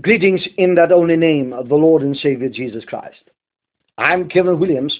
Greetings 0.00 0.46
in 0.56 0.76
that 0.76 0.92
only 0.92 1.16
name 1.16 1.52
of 1.52 1.68
the 1.68 1.74
Lord 1.74 2.02
and 2.02 2.16
Savior 2.16 2.48
Jesus 2.48 2.84
Christ. 2.84 3.28
I'm 3.98 4.28
Kevin 4.28 4.60
Williams 4.60 4.96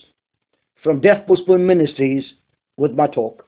from 0.82 1.00
Death 1.00 1.26
Postponed 1.28 1.64
Ministries 1.66 2.24
with 2.76 2.92
my 2.92 3.06
talk. 3.06 3.46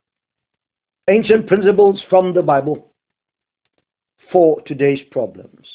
Ancient 1.11 1.49
Principles 1.49 2.01
from 2.09 2.33
the 2.33 2.43
Bible 2.43 2.93
for 4.31 4.63
today's 4.63 5.01
problems. 5.11 5.67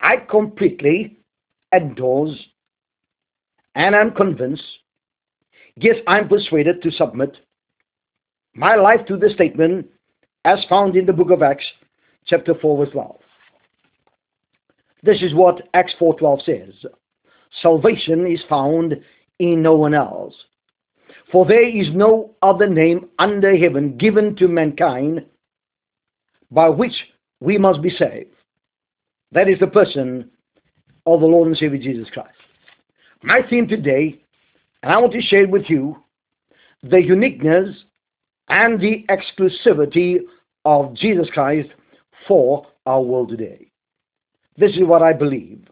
I 0.00 0.16
completely 0.16 1.18
endorse 1.74 2.34
and 3.74 3.94
I'm 3.94 4.12
convinced, 4.12 4.64
yes, 5.76 5.96
I'm 6.08 6.26
persuaded 6.26 6.82
to 6.82 6.90
submit 6.90 7.36
my 8.54 8.74
life 8.76 9.04
to 9.06 9.18
the 9.18 9.28
statement 9.28 9.86
as 10.46 10.64
found 10.70 10.96
in 10.96 11.04
the 11.04 11.12
book 11.12 11.30
of 11.30 11.42
Acts, 11.42 11.66
chapter 12.24 12.54
4, 12.54 12.78
verse 12.86 12.92
12. 12.92 13.20
This 15.02 15.22
is 15.22 15.34
what 15.34 15.68
Acts 15.74 15.94
4.12 16.00 16.44
says. 16.44 16.90
Salvation 17.62 18.26
is 18.26 18.42
found 18.48 18.96
in 19.38 19.62
no 19.62 19.74
one 19.74 19.94
else. 19.94 20.34
For 21.32 21.44
there 21.44 21.68
is 21.68 21.88
no 21.92 22.34
other 22.42 22.68
name 22.68 23.08
under 23.18 23.56
heaven 23.56 23.96
given 23.96 24.36
to 24.36 24.48
mankind 24.48 25.24
by 26.50 26.68
which 26.68 26.94
we 27.40 27.58
must 27.58 27.82
be 27.82 27.90
saved. 27.90 28.30
That 29.32 29.48
is 29.48 29.58
the 29.58 29.66
person 29.66 30.30
of 31.04 31.20
the 31.20 31.26
Lord 31.26 31.48
and 31.48 31.56
Savior 31.56 31.78
Jesus 31.78 32.08
Christ. 32.12 32.36
My 33.22 33.40
theme 33.48 33.66
today, 33.66 34.22
and 34.82 34.92
I 34.92 34.98
want 34.98 35.12
to 35.14 35.20
share 35.20 35.48
with 35.48 35.68
you 35.68 35.96
the 36.82 37.02
uniqueness 37.02 37.84
and 38.48 38.80
the 38.80 39.04
exclusivity 39.08 40.18
of 40.64 40.94
Jesus 40.94 41.28
Christ 41.32 41.68
for 42.28 42.66
our 42.86 43.00
world 43.00 43.30
today. 43.30 43.65
This 44.58 44.72
is 44.72 44.84
what 44.84 45.02
I 45.02 45.12
believe. 45.12 45.66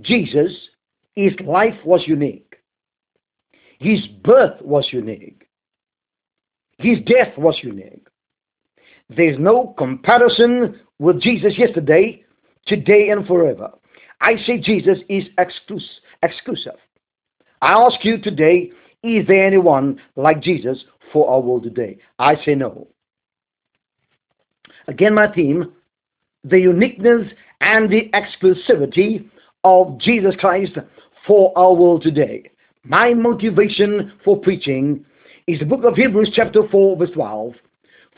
Jesus, 0.00 0.52
his 1.14 1.32
life 1.40 1.78
was 1.84 2.02
unique. 2.06 2.56
His 3.78 4.06
birth 4.22 4.60
was 4.62 4.88
unique. 4.92 5.46
His 6.78 6.98
death 7.06 7.36
was 7.36 7.58
unique. 7.62 8.06
There's 9.08 9.38
no 9.38 9.74
comparison 9.78 10.80
with 10.98 11.20
Jesus 11.20 11.58
yesterday, 11.58 12.24
today, 12.66 13.10
and 13.10 13.26
forever. 13.26 13.70
I 14.20 14.36
say 14.46 14.58
Jesus 14.58 14.98
is 15.08 15.24
exclusive. 15.38 16.78
I 17.60 17.72
ask 17.72 18.04
you 18.04 18.18
today, 18.18 18.70
is 19.02 19.26
there 19.26 19.46
anyone 19.46 20.00
like 20.16 20.40
Jesus 20.40 20.82
for 21.12 21.28
our 21.30 21.40
world 21.40 21.64
today? 21.64 21.98
I 22.18 22.36
say 22.44 22.54
no. 22.54 22.88
Again, 24.88 25.14
my 25.14 25.32
theme 25.32 25.72
the 26.44 26.58
uniqueness 26.58 27.32
and 27.60 27.90
the 27.90 28.10
exclusivity 28.12 29.28
of 29.64 29.98
Jesus 29.98 30.34
Christ 30.38 30.76
for 31.26 31.52
our 31.56 31.72
world 31.72 32.02
today. 32.02 32.50
My 32.84 33.14
motivation 33.14 34.12
for 34.24 34.38
preaching 34.38 35.04
is 35.46 35.58
the 35.58 35.64
book 35.64 35.84
of 35.84 35.94
Hebrews, 35.94 36.32
chapter 36.34 36.68
4, 36.68 36.96
verse 36.96 37.10
12. 37.14 37.54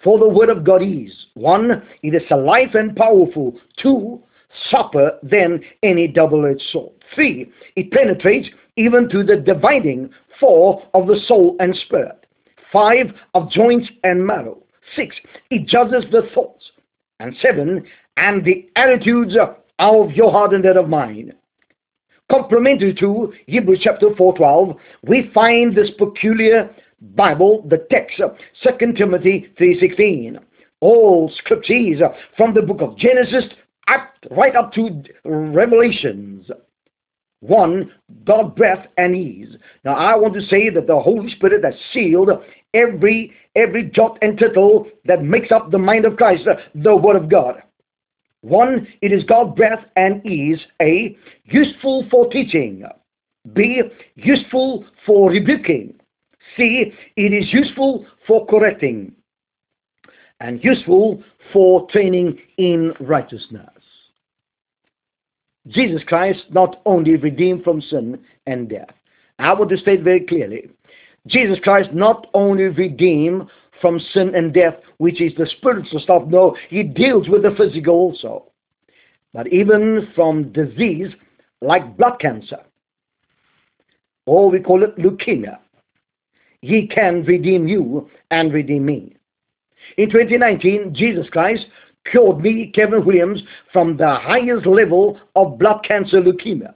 For 0.02 0.18
the 0.18 0.28
word 0.28 0.50
of 0.50 0.64
God 0.64 0.82
is 0.82 1.12
one, 1.34 1.82
it 2.02 2.14
is 2.14 2.22
alive 2.30 2.74
and 2.74 2.94
powerful. 2.94 3.58
Two, 3.80 4.22
sharper 4.70 5.18
than 5.22 5.60
any 5.82 6.08
double-edged 6.08 6.62
sword. 6.72 6.92
Three, 7.14 7.50
it 7.76 7.90
penetrates 7.90 8.48
even 8.76 9.08
to 9.08 9.22
the 9.22 9.36
dividing 9.36 10.10
four 10.38 10.82
of 10.94 11.06
the 11.06 11.18
soul 11.26 11.56
and 11.60 11.74
spirit. 11.86 12.26
Five, 12.72 13.06
of 13.34 13.50
joints 13.50 13.88
and 14.04 14.24
marrow. 14.24 14.58
Six, 14.94 15.16
it 15.50 15.66
judges 15.66 16.04
the 16.10 16.28
thoughts. 16.34 16.70
And 17.20 17.34
seven, 17.40 17.86
and 18.16 18.44
the 18.44 18.68
attitudes 18.76 19.36
of 19.78 20.10
your 20.12 20.30
heart 20.30 20.54
and 20.54 20.64
that 20.64 20.76
of 20.76 20.88
mine. 20.88 21.32
Complementary 22.30 22.94
to 22.94 23.32
Hebrews 23.46 23.80
chapter 23.82 24.08
4.12, 24.10 24.76
we 25.04 25.30
find 25.32 25.76
this 25.76 25.90
peculiar 25.96 26.74
Bible, 27.00 27.64
the 27.68 27.86
text, 27.90 28.16
2 28.18 28.92
Timothy 28.94 29.52
3.16. 29.60 30.38
All 30.80 31.30
scriptures 31.36 32.00
from 32.36 32.52
the 32.52 32.62
book 32.62 32.80
of 32.80 32.96
Genesis 32.98 33.44
up, 33.88 34.12
right 34.30 34.56
up 34.56 34.72
to 34.72 35.02
Revelations. 35.24 36.50
One, 37.40 37.92
God 38.24 38.56
breath 38.56 38.86
and 38.96 39.14
ease. 39.14 39.56
Now 39.84 39.94
I 39.94 40.16
want 40.16 40.34
to 40.34 40.40
say 40.40 40.68
that 40.70 40.86
the 40.86 40.98
Holy 40.98 41.30
Spirit 41.30 41.64
has 41.64 41.74
sealed 41.92 42.30
every 42.74 43.32
every 43.54 43.84
jot 43.84 44.18
and 44.20 44.38
tittle 44.38 44.88
that 45.04 45.22
makes 45.22 45.52
up 45.52 45.70
the 45.70 45.78
mind 45.78 46.04
of 46.06 46.16
Christ, 46.16 46.46
the 46.74 46.96
Word 46.96 47.16
of 47.16 47.30
God. 47.30 47.62
One, 48.46 48.86
it 49.02 49.12
is 49.12 49.24
God 49.24 49.56
breath 49.56 49.84
and 49.96 50.22
is 50.24 50.60
A, 50.80 51.18
useful 51.46 52.06
for 52.08 52.30
teaching. 52.30 52.84
B, 53.54 53.82
useful 54.14 54.84
for 55.04 55.30
rebuking. 55.30 55.94
C, 56.56 56.92
it 57.16 57.32
is 57.32 57.52
useful 57.52 58.06
for 58.24 58.46
correcting. 58.46 59.10
And 60.38 60.62
useful 60.62 61.24
for 61.52 61.90
training 61.90 62.38
in 62.56 62.92
righteousness. 63.00 63.66
Jesus 65.66 66.02
Christ 66.06 66.44
not 66.50 66.80
only 66.86 67.16
redeemed 67.16 67.64
from 67.64 67.80
sin 67.80 68.16
and 68.46 68.68
death. 68.68 68.90
I 69.40 69.54
want 69.54 69.70
to 69.70 69.76
state 69.76 70.02
very 70.04 70.20
clearly, 70.20 70.70
Jesus 71.26 71.58
Christ 71.64 71.92
not 71.92 72.28
only 72.32 72.68
redeemed 72.68 73.48
from 73.80 74.00
sin 74.12 74.34
and 74.34 74.52
death, 74.52 74.74
which 74.98 75.20
is 75.20 75.32
the 75.36 75.46
spiritual 75.58 76.00
stuff. 76.00 76.22
No, 76.26 76.56
he 76.68 76.82
deals 76.82 77.28
with 77.28 77.42
the 77.42 77.54
physical 77.56 77.94
also. 77.94 78.52
But 79.32 79.48
even 79.52 80.08
from 80.14 80.52
disease 80.52 81.12
like 81.60 81.96
blood 81.96 82.18
cancer, 82.20 82.60
or 84.26 84.50
we 84.50 84.60
call 84.60 84.82
it 84.82 84.96
leukemia, 84.96 85.58
he 86.62 86.86
can 86.86 87.22
redeem 87.24 87.68
you 87.68 88.10
and 88.30 88.52
redeem 88.52 88.86
me. 88.86 89.16
In 89.98 90.10
2019, 90.10 90.94
Jesus 90.94 91.28
Christ 91.30 91.66
cured 92.10 92.40
me, 92.40 92.72
Kevin 92.74 93.04
Williams, 93.04 93.42
from 93.72 93.96
the 93.96 94.16
highest 94.16 94.66
level 94.66 95.18
of 95.34 95.58
blood 95.58 95.84
cancer 95.86 96.20
leukemia. 96.20 96.74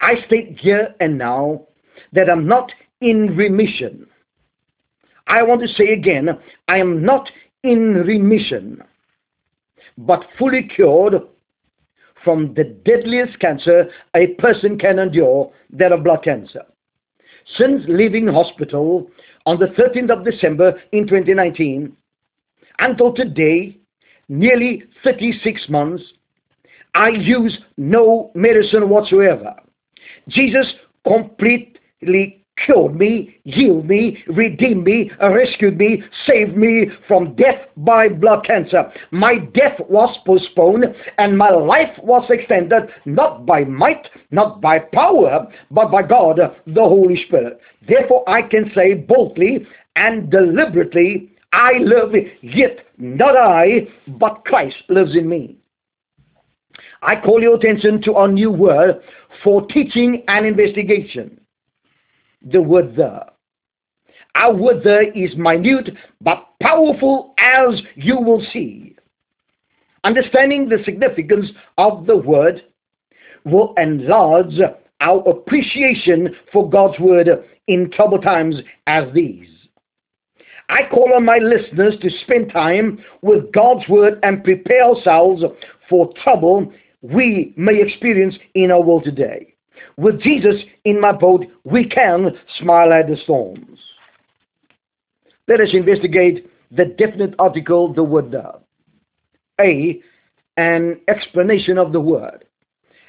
I 0.00 0.16
state 0.26 0.58
here 0.58 0.94
and 1.00 1.16
now 1.16 1.66
that 2.12 2.28
I'm 2.28 2.46
not 2.46 2.72
in 3.00 3.36
remission. 3.36 4.06
I 5.32 5.42
want 5.42 5.62
to 5.62 5.68
say 5.68 5.94
again, 5.94 6.28
I 6.68 6.76
am 6.76 7.02
not 7.02 7.30
in 7.62 7.94
remission, 7.94 8.82
but 9.96 10.26
fully 10.38 10.64
cured 10.64 11.14
from 12.22 12.52
the 12.52 12.64
deadliest 12.64 13.38
cancer 13.40 13.86
a 14.14 14.26
person 14.38 14.78
can 14.78 14.98
endure, 14.98 15.50
that 15.70 15.90
of 15.90 16.04
blood 16.04 16.22
cancer. 16.22 16.60
Since 17.56 17.84
leaving 17.88 18.26
hospital 18.26 19.10
on 19.46 19.58
the 19.58 19.68
13th 19.68 20.10
of 20.10 20.24
December 20.26 20.78
in 20.92 21.06
2019 21.06 21.96
until 22.80 23.14
today, 23.14 23.78
nearly 24.28 24.82
36 25.02 25.66
months, 25.70 26.02
I 26.94 27.08
use 27.08 27.58
no 27.78 28.32
medicine 28.34 28.90
whatsoever. 28.90 29.54
Jesus 30.28 30.66
completely 31.06 32.41
cured 32.64 32.94
me, 32.96 33.36
healed 33.44 33.86
me, 33.86 34.22
redeemed 34.28 34.84
me, 34.84 35.10
rescued 35.20 35.78
me, 35.78 36.02
saved 36.26 36.56
me 36.56 36.86
from 37.08 37.34
death 37.34 37.60
by 37.76 38.08
blood 38.08 38.44
cancer. 38.46 38.90
My 39.10 39.36
death 39.54 39.78
was 39.88 40.16
postponed 40.26 40.84
and 41.18 41.36
my 41.36 41.50
life 41.50 41.96
was 42.02 42.24
extended 42.30 42.88
not 43.04 43.46
by 43.46 43.64
might, 43.64 44.08
not 44.30 44.60
by 44.60 44.78
power, 44.78 45.46
but 45.70 45.90
by 45.90 46.02
God, 46.02 46.38
the 46.66 46.82
Holy 46.82 47.22
Spirit. 47.26 47.58
Therefore, 47.88 48.28
I 48.28 48.42
can 48.42 48.70
say 48.74 48.94
boldly 48.94 49.66
and 49.96 50.30
deliberately, 50.30 51.30
I 51.52 51.72
live, 51.78 52.14
yet 52.40 52.78
not 52.98 53.36
I, 53.36 53.88
but 54.06 54.44
Christ 54.44 54.76
lives 54.88 55.14
in 55.16 55.28
me. 55.28 55.58
I 57.02 57.20
call 57.20 57.42
your 57.42 57.56
attention 57.56 58.00
to 58.02 58.14
our 58.14 58.28
new 58.28 58.50
word 58.50 59.02
for 59.42 59.66
teaching 59.66 60.22
and 60.28 60.46
investigation 60.46 61.41
the 62.44 62.60
word 62.60 62.96
the. 62.96 63.24
Our 64.34 64.54
word 64.54 64.86
is 65.14 65.36
minute 65.36 65.90
but 66.20 66.46
powerful 66.60 67.34
as 67.38 67.82
you 67.96 68.18
will 68.18 68.44
see. 68.52 68.96
Understanding 70.04 70.68
the 70.68 70.82
significance 70.84 71.46
of 71.78 72.06
the 72.06 72.16
word 72.16 72.62
will 73.44 73.74
enlarge 73.76 74.58
our 75.00 75.28
appreciation 75.28 76.34
for 76.52 76.68
God's 76.68 76.98
word 76.98 77.28
in 77.68 77.90
troubled 77.90 78.22
times 78.22 78.56
as 78.86 79.04
these. 79.14 79.48
I 80.68 80.88
call 80.90 81.12
on 81.14 81.24
my 81.24 81.38
listeners 81.38 81.94
to 82.00 82.10
spend 82.22 82.50
time 82.50 83.04
with 83.20 83.52
God's 83.52 83.86
word 83.88 84.18
and 84.22 84.42
prepare 84.42 84.84
ourselves 84.84 85.42
for 85.88 86.12
trouble 86.22 86.72
we 87.02 87.52
may 87.56 87.80
experience 87.80 88.36
in 88.54 88.70
our 88.70 88.80
world 88.80 89.04
today. 89.04 89.51
With 89.96 90.20
Jesus 90.20 90.54
in 90.84 91.00
my 91.00 91.12
boat, 91.12 91.44
we 91.64 91.88
can 91.88 92.30
smile 92.58 92.92
at 92.92 93.08
the 93.08 93.16
storms. 93.24 93.78
Let 95.48 95.60
us 95.60 95.68
investigate 95.72 96.50
the 96.70 96.86
definite 96.86 97.34
article, 97.38 97.92
the 97.92 98.02
word 98.02 98.30
the. 98.30 98.60
A, 99.60 100.00
an 100.56 101.00
explanation 101.08 101.78
of 101.78 101.92
the 101.92 102.00
word. 102.00 102.44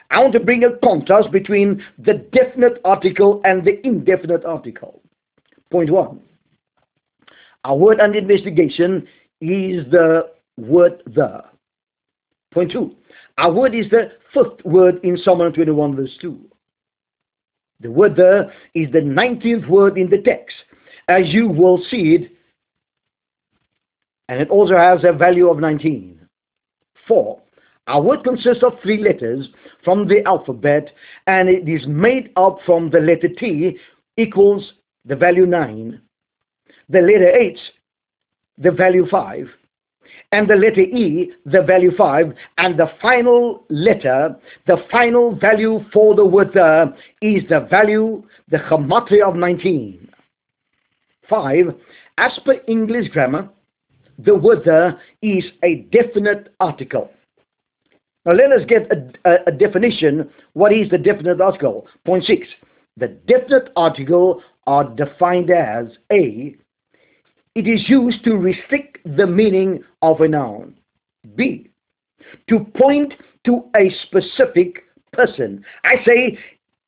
I 0.09 0.19
want 0.19 0.33
to 0.33 0.39
bring 0.39 0.63
a 0.63 0.77
contrast 0.83 1.31
between 1.31 1.83
the 1.97 2.25
definite 2.33 2.81
article 2.83 3.41
and 3.45 3.63
the 3.65 3.85
indefinite 3.85 4.45
article. 4.45 5.01
Point 5.71 5.89
one. 5.89 6.21
Our 7.63 7.77
word 7.77 8.00
under 8.00 8.18
investigation 8.19 9.07
is 9.41 9.89
the 9.89 10.30
word 10.57 11.01
the. 11.07 11.44
Point 12.53 12.71
two. 12.71 12.95
Our 13.38 13.51
word 13.51 13.74
is 13.74 13.89
the 13.89 14.12
fifth 14.33 14.63
word 14.65 15.00
in 15.03 15.18
Psalm 15.18 15.39
21 15.39 15.95
verse 15.95 16.15
2. 16.21 16.39
The 17.79 17.91
word 17.91 18.15
there 18.15 18.53
is 18.73 18.91
the 18.91 18.99
19th 18.99 19.67
word 19.67 19.97
in 19.97 20.09
the 20.09 20.19
text, 20.21 20.55
as 21.07 21.23
you 21.33 21.47
will 21.49 21.83
see 21.89 22.15
it, 22.15 22.31
and 24.29 24.41
it 24.41 24.49
also 24.49 24.77
has 24.77 25.03
a 25.03 25.11
value 25.11 25.49
of 25.49 25.59
19. 25.59 26.19
4. 27.07 27.41
Our 27.87 28.01
word 28.01 28.23
consists 28.23 28.63
of 28.63 28.73
three 28.81 29.03
letters 29.03 29.49
from 29.83 30.07
the 30.07 30.23
alphabet, 30.25 30.91
and 31.27 31.49
it 31.49 31.67
is 31.67 31.85
made 31.85 32.31
up 32.37 32.59
from 32.65 32.89
the 32.89 32.99
letter 32.99 33.27
T 33.27 33.77
equals 34.15 34.73
the 35.05 35.15
value 35.15 35.45
9, 35.45 35.99
the 36.89 37.01
letter 37.01 37.29
H, 37.29 37.59
the 38.57 38.71
value 38.71 39.05
5, 39.09 39.47
and 40.33 40.50
the 40.50 40.56
letter 40.56 40.81
E, 40.81 41.31
the 41.45 41.62
value 41.62 41.91
5, 41.95 42.33
and 42.57 42.77
the 42.77 42.88
final 43.00 43.65
letter, 43.69 44.35
the 44.65 44.77
final 44.91 45.35
value 45.35 45.80
for 45.94 46.15
the 46.15 46.25
word 46.25 46.50
the 46.56 46.91
is 47.21 47.44
the 47.50 47.59
value, 47.69 48.24
the 48.50 48.57
gematria 48.57 49.30
of 49.30 49.35
19. 49.35 50.09
5. 51.30 51.75
As 52.18 52.31
per 52.44 52.56
English 52.68 53.09
grammar, 53.09 53.47
the 54.18 54.33
word 54.35 54.63
the 54.65 54.97
is 55.21 55.44
a 55.63 55.85
definite 55.91 56.51
article. 56.59 57.12
Now 58.25 58.31
let 58.33 58.51
us 58.51 58.65
get 58.68 58.91
a, 58.91 59.30
a, 59.30 59.35
a 59.47 59.51
definition. 59.51 60.27
What 60.53 60.74
is 60.74 60.89
the 60.89 60.97
definite 60.97 61.41
article? 61.41 61.85
Point 62.06 62.24
6. 62.25 62.47
The 62.97 63.09
definite 63.27 63.69
article 63.75 64.41
are 64.65 64.85
defined 64.95 65.51
as 65.51 65.85
A, 66.12 66.56
it 67.55 67.67
is 67.67 67.88
used 67.88 68.23
to 68.23 68.35
restrict 68.35 68.97
the 69.17 69.27
meaning 69.27 69.83
of 70.01 70.21
a 70.21 70.27
noun. 70.27 70.75
B. 71.35 71.69
To 72.50 72.59
point 72.77 73.13
to 73.45 73.65
a 73.75 73.91
specific 74.05 74.83
person. 75.11 75.63
I 75.83 75.95
say 76.05 76.38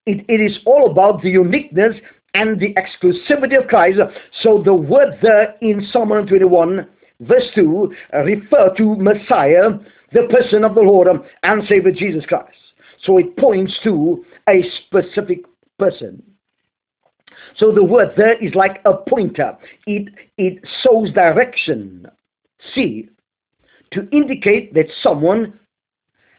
it, 0.05 0.25
it 0.27 0.41
is 0.41 0.57
all 0.65 0.91
about 0.91 1.21
the 1.21 1.29
uniqueness 1.29 1.95
and 2.33 2.59
the 2.59 2.73
exclusivity 2.73 3.61
of 3.61 3.67
Christ. 3.67 3.99
So 4.41 4.61
the 4.63 4.73
word 4.73 5.19
there 5.21 5.55
in 5.61 5.87
Psalm 5.91 6.09
121 6.09 6.87
verse 7.21 7.45
2 7.55 7.93
refer 8.25 8.73
to 8.77 8.95
Messiah, 8.95 9.69
the 10.11 10.27
person 10.29 10.63
of 10.63 10.75
the 10.75 10.81
Lord 10.81 11.07
and 11.43 11.67
Savior 11.67 11.91
Jesus 11.91 12.25
Christ. 12.25 12.57
So 13.03 13.17
it 13.17 13.37
points 13.37 13.77
to 13.83 14.25
a 14.49 14.63
specific 14.85 15.39
person. 15.77 16.21
So 17.57 17.71
the 17.71 17.83
word 17.83 18.13
there 18.17 18.41
is 18.43 18.53
like 18.55 18.81
a 18.85 18.93
pointer. 18.93 19.57
It, 19.85 20.13
it 20.37 20.63
shows 20.83 21.11
direction. 21.11 22.07
see, 22.73 23.09
To 23.93 24.07
indicate 24.11 24.73
that 24.73 24.87
someone 25.01 25.59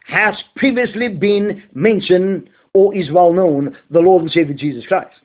has 0.07 0.35
previously 0.57 1.09
been 1.09 1.63
mentioned 1.75 2.49
or 2.75 2.95
is 2.95 3.11
well 3.11 3.33
known, 3.33 3.77
the 3.91 4.01
Lord 4.01 4.23
and 4.23 4.31
Savior 4.31 4.55
Jesus 4.55 4.87
Christ. 4.87 5.17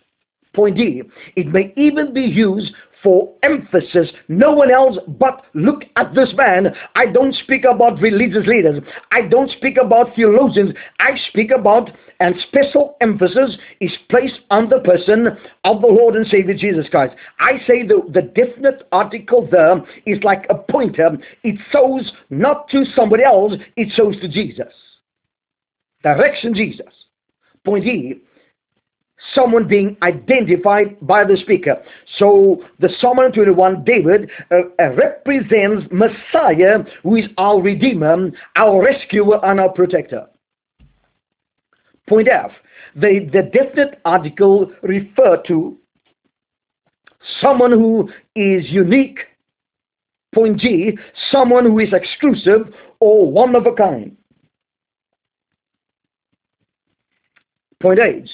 Point 0.53 0.77
D. 0.77 1.03
It 1.36 1.48
may 1.48 1.74
even 1.77 2.13
be 2.13 2.21
used 2.21 2.74
for 3.03 3.33
emphasis. 3.42 4.09
No 4.27 4.51
one 4.51 4.71
else 4.71 4.98
but 5.19 5.45
look 5.53 5.83
at 5.95 6.13
this 6.13 6.30
man. 6.36 6.68
I 6.95 7.07
don't 7.07 7.33
speak 7.36 7.63
about 7.63 8.00
religious 8.00 8.45
leaders. 8.45 8.83
I 9.12 9.21
don't 9.21 9.50
speak 9.51 9.77
about 9.83 10.15
theologians. 10.15 10.74
I 11.00 11.12
speak 11.30 11.51
about, 11.51 11.89
and 12.19 12.36
special 12.48 12.98
emphasis 13.01 13.57
is 13.80 13.92
placed 14.09 14.39
on 14.50 14.69
the 14.69 14.80
person 14.80 15.27
of 15.63 15.81
the 15.81 15.88
Lord 15.88 16.15
and 16.15 16.27
Savior 16.27 16.54
Jesus 16.56 16.88
Christ. 16.89 17.15
I 17.39 17.54
say 17.68 17.88
the, 17.88 18.01
the 18.13 18.21
definite 18.21 18.88
article 18.92 19.47
there 19.50 19.81
is 20.06 20.21
like 20.24 20.45
a 20.50 20.56
pointer. 20.56 21.18
It 21.44 21.59
shows 21.71 22.12
not 22.30 22.69
to 22.69 22.83
somebody 22.95 23.24
else, 23.24 23.54
it 23.77 23.92
shows 23.95 24.19
to 24.21 24.27
Jesus. 24.27 24.74
Direction 26.04 26.54
Jesus. 26.54 26.88
Point 27.63 27.86
E 27.86 28.21
someone 29.33 29.68
being 29.68 29.97
identified 30.01 30.97
by 31.01 31.23
the 31.23 31.38
speaker. 31.38 31.75
So 32.18 32.63
the 32.79 32.89
Psalm 33.00 33.18
21, 33.33 33.83
David 33.83 34.29
uh, 34.51 34.56
uh, 34.79 34.89
represents 34.95 35.85
Messiah, 35.91 36.79
who 37.03 37.18
is 37.18 37.25
our 37.38 37.62
Redeemer, 37.62 38.31
our 38.56 38.83
rescuer, 38.83 39.44
and 39.45 39.59
our 39.59 39.69
protector. 39.69 40.27
Point 42.07 42.27
F. 42.27 42.51
The, 42.95 43.29
the 43.31 43.44
definite 43.44 44.01
article 44.03 44.71
refer 44.83 45.41
to 45.47 45.77
someone 47.39 47.71
who 47.71 48.09
is 48.35 48.69
unique. 48.69 49.19
Point 50.33 50.59
G. 50.59 50.97
Someone 51.31 51.65
who 51.65 51.79
is 51.79 51.94
exclusive 51.94 52.73
or 53.00 53.31
one 53.31 53.56
of 53.56 53.65
a 53.65 53.73
kind. 53.73 54.18
Point 57.81 58.00
H 58.00 58.29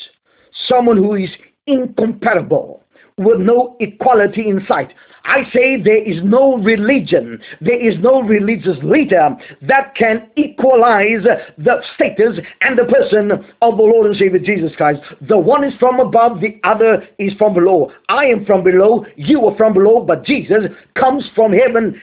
someone 0.67 0.97
who 0.97 1.15
is 1.15 1.29
incomparable 1.65 2.83
with 3.17 3.39
no 3.39 3.75
equality 3.79 4.47
in 4.47 4.63
sight. 4.67 4.93
I 5.25 5.43
say 5.51 5.81
there 5.81 6.01
is 6.01 6.23
no 6.23 6.57
religion, 6.57 7.41
there 7.59 7.79
is 7.79 7.99
no 7.99 8.21
religious 8.21 8.77
leader 8.81 9.35
that 9.63 9.93
can 9.95 10.29
equalize 10.37 11.23
the 11.57 11.81
status 11.95 12.39
and 12.61 12.77
the 12.77 12.85
person 12.85 13.31
of 13.61 13.77
the 13.77 13.83
Lord 13.83 14.07
and 14.07 14.15
Savior 14.15 14.39
Jesus 14.39 14.73
Christ. 14.77 15.01
The 15.27 15.37
one 15.37 15.65
is 15.65 15.73
from 15.79 15.99
above, 15.99 16.39
the 16.39 16.57
other 16.63 17.05
is 17.19 17.33
from 17.33 17.53
below. 17.53 17.91
I 18.07 18.25
am 18.25 18.45
from 18.45 18.63
below, 18.63 19.05
you 19.17 19.45
are 19.45 19.57
from 19.57 19.73
below, 19.73 19.99
but 19.99 20.23
Jesus 20.23 20.63
comes 20.95 21.29
from 21.35 21.51
heaven 21.51 22.01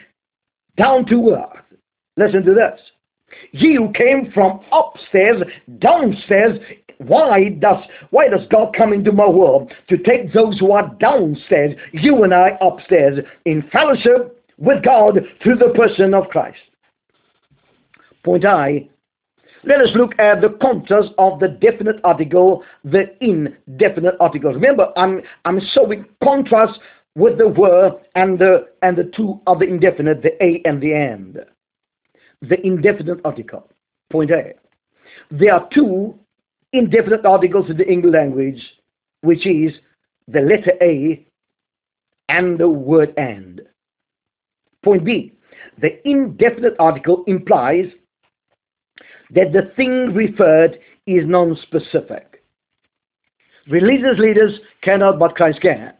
down 0.76 1.06
to 1.06 1.30
earth. 1.30 1.64
Listen 2.18 2.44
to 2.44 2.52
this. 2.54 2.78
He 3.52 3.74
who 3.74 3.90
came 3.92 4.30
from 4.32 4.60
upstairs, 4.70 5.42
downstairs, 5.78 6.58
why 6.98 7.50
does 7.58 7.82
why 8.10 8.28
does 8.28 8.46
God 8.50 8.74
come 8.76 8.92
into 8.92 9.12
my 9.12 9.28
world 9.28 9.72
to 9.88 9.96
take 9.98 10.32
those 10.32 10.58
who 10.58 10.72
are 10.72 10.94
downstairs, 11.00 11.74
you 11.92 12.24
and 12.24 12.34
I 12.34 12.58
upstairs, 12.60 13.18
in 13.44 13.62
fellowship 13.72 14.42
with 14.58 14.84
God 14.84 15.20
through 15.42 15.56
the 15.56 15.72
person 15.74 16.14
of 16.14 16.28
Christ? 16.28 16.58
Point 18.24 18.44
I. 18.44 18.88
Let 19.66 19.80
us 19.80 19.88
look 19.94 20.12
at 20.18 20.42
the 20.42 20.50
contrast 20.60 21.08
of 21.16 21.40
the 21.40 21.48
definite 21.48 21.96
article, 22.04 22.62
the 22.84 23.04
indefinite 23.22 24.14
article. 24.20 24.52
Remember, 24.52 24.88
I'm 24.96 25.22
I'm 25.46 25.60
showing 25.72 26.04
contrast 26.22 26.78
with 27.14 27.38
the 27.38 27.48
were 27.48 27.92
and 28.14 28.38
the 28.38 28.66
and 28.82 28.96
the 28.96 29.10
two 29.16 29.40
of 29.46 29.60
the 29.60 29.66
indefinite, 29.66 30.22
the 30.22 30.42
a 30.42 30.60
and 30.64 30.82
the 30.82 30.92
and. 30.92 31.38
The 32.42 32.60
indefinite 32.66 33.20
article. 33.24 33.70
Point 34.10 34.30
A. 34.30 34.52
There 35.30 35.54
are 35.54 35.66
two 35.72 36.18
indefinite 36.74 37.24
articles 37.24 37.70
in 37.70 37.76
the 37.76 37.90
English 37.90 38.12
language, 38.12 38.62
which 39.22 39.46
is 39.46 39.72
the 40.28 40.40
letter 40.40 40.72
A 40.82 41.26
and 42.28 42.58
the 42.58 42.68
word 42.68 43.14
and. 43.16 43.62
Point 44.84 45.04
B, 45.04 45.32
the 45.80 46.06
indefinite 46.06 46.74
article 46.78 47.24
implies 47.26 47.86
that 49.30 49.52
the 49.52 49.72
thing 49.76 50.12
referred 50.14 50.78
is 51.06 51.24
non-specific. 51.26 52.42
Religious 53.68 54.18
leaders 54.18 54.60
cannot, 54.82 55.18
but 55.18 55.34
Christ 55.36 55.60
can. 55.62 55.94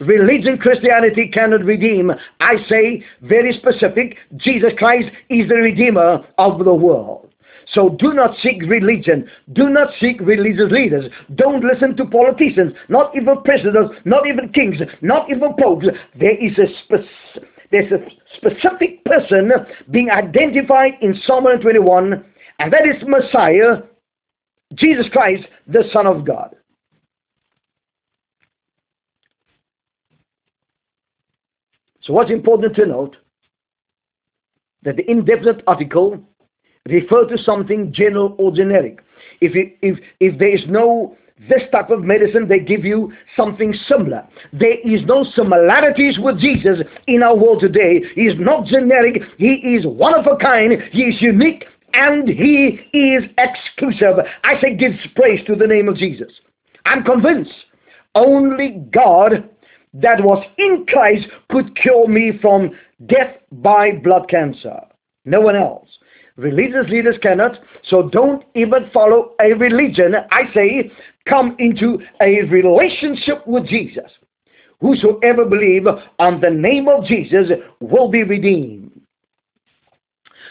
Religion, 0.00 0.58
Christianity 0.58 1.28
cannot 1.32 1.64
redeem. 1.64 2.10
I 2.40 2.56
say, 2.68 3.04
very 3.20 3.52
specific, 3.52 4.16
Jesus 4.36 4.72
Christ 4.76 5.08
is 5.28 5.48
the 5.48 5.56
Redeemer 5.56 6.26
of 6.38 6.64
the 6.64 6.74
world. 6.74 7.31
So 7.72 7.90
do 7.98 8.12
not 8.12 8.36
seek 8.42 8.62
religion. 8.62 9.28
Do 9.52 9.68
not 9.68 9.88
seek 10.00 10.20
religious 10.20 10.70
leaders. 10.70 11.04
Don't 11.34 11.64
listen 11.64 11.96
to 11.96 12.04
politicians, 12.06 12.72
not 12.88 13.14
even 13.16 13.42
presidents, 13.42 13.94
not 14.04 14.26
even 14.26 14.52
kings, 14.52 14.76
not 15.00 15.30
even 15.30 15.54
popes. 15.58 15.86
There 16.18 16.36
is 16.44 16.58
a 16.58 16.98
there's 17.70 17.90
a 17.90 18.04
specific 18.36 19.02
person 19.04 19.50
being 19.90 20.10
identified 20.10 20.92
in 21.00 21.14
Psalm 21.24 21.44
121, 21.44 22.22
and 22.58 22.72
that 22.72 22.86
is 22.86 23.02
Messiah, 23.06 23.78
Jesus 24.74 25.06
Christ, 25.10 25.44
the 25.66 25.84
Son 25.92 26.06
of 26.06 26.26
God. 26.26 26.54
So 32.02 32.12
what's 32.12 32.30
important 32.30 32.74
to 32.76 32.86
note 32.86 33.16
that 34.82 34.96
the 34.96 35.08
indefinite 35.10 35.62
article 35.66 36.20
refer 36.88 37.26
to 37.28 37.38
something 37.38 37.92
general 37.92 38.34
or 38.38 38.52
generic. 38.52 39.00
If, 39.40 39.54
it, 39.54 39.76
if, 39.82 39.98
if 40.20 40.38
there 40.38 40.54
is 40.54 40.62
no 40.68 41.16
this 41.48 41.62
type 41.72 41.90
of 41.90 42.04
medicine, 42.04 42.46
they 42.48 42.60
give 42.60 42.84
you 42.84 43.12
something 43.36 43.74
similar. 43.88 44.26
There 44.52 44.78
is 44.80 45.02
no 45.06 45.24
similarities 45.34 46.18
with 46.20 46.38
Jesus 46.38 46.78
in 47.08 47.22
our 47.22 47.36
world 47.36 47.60
today. 47.60 48.02
He 48.14 48.22
is 48.22 48.34
not 48.38 48.66
generic. 48.66 49.22
He 49.38 49.54
is 49.54 49.84
one 49.84 50.14
of 50.14 50.26
a 50.26 50.36
kind. 50.36 50.74
He 50.92 51.02
is 51.02 51.20
unique 51.20 51.64
and 51.94 52.28
he 52.28 52.80
is 52.92 53.24
exclusive. 53.38 54.24
I 54.44 54.60
say 54.60 54.76
gives 54.76 54.98
praise 55.16 55.44
to 55.46 55.56
the 55.56 55.66
name 55.66 55.88
of 55.88 55.96
Jesus. 55.96 56.30
I'm 56.86 57.02
convinced 57.04 57.52
only 58.14 58.84
God 58.92 59.48
that 59.94 60.22
was 60.22 60.44
in 60.58 60.86
Christ 60.88 61.26
could 61.50 61.76
cure 61.76 62.08
me 62.08 62.38
from 62.40 62.70
death 63.06 63.36
by 63.50 63.92
blood 63.92 64.28
cancer. 64.28 64.80
No 65.24 65.40
one 65.40 65.56
else. 65.56 65.88
Religious 66.42 66.90
leaders 66.90 67.14
cannot, 67.22 67.56
so 67.84 68.08
don't 68.08 68.44
even 68.56 68.90
follow 68.92 69.34
a 69.40 69.52
religion. 69.52 70.14
I 70.32 70.52
say, 70.52 70.90
come 71.28 71.54
into 71.60 71.98
a 72.20 72.42
relationship 72.42 73.46
with 73.46 73.68
Jesus. 73.68 74.10
Whosoever 74.80 75.44
believe 75.44 75.86
on 76.18 76.40
the 76.40 76.50
name 76.50 76.88
of 76.88 77.04
Jesus 77.04 77.46
will 77.78 78.08
be 78.08 78.24
redeemed. 78.24 79.00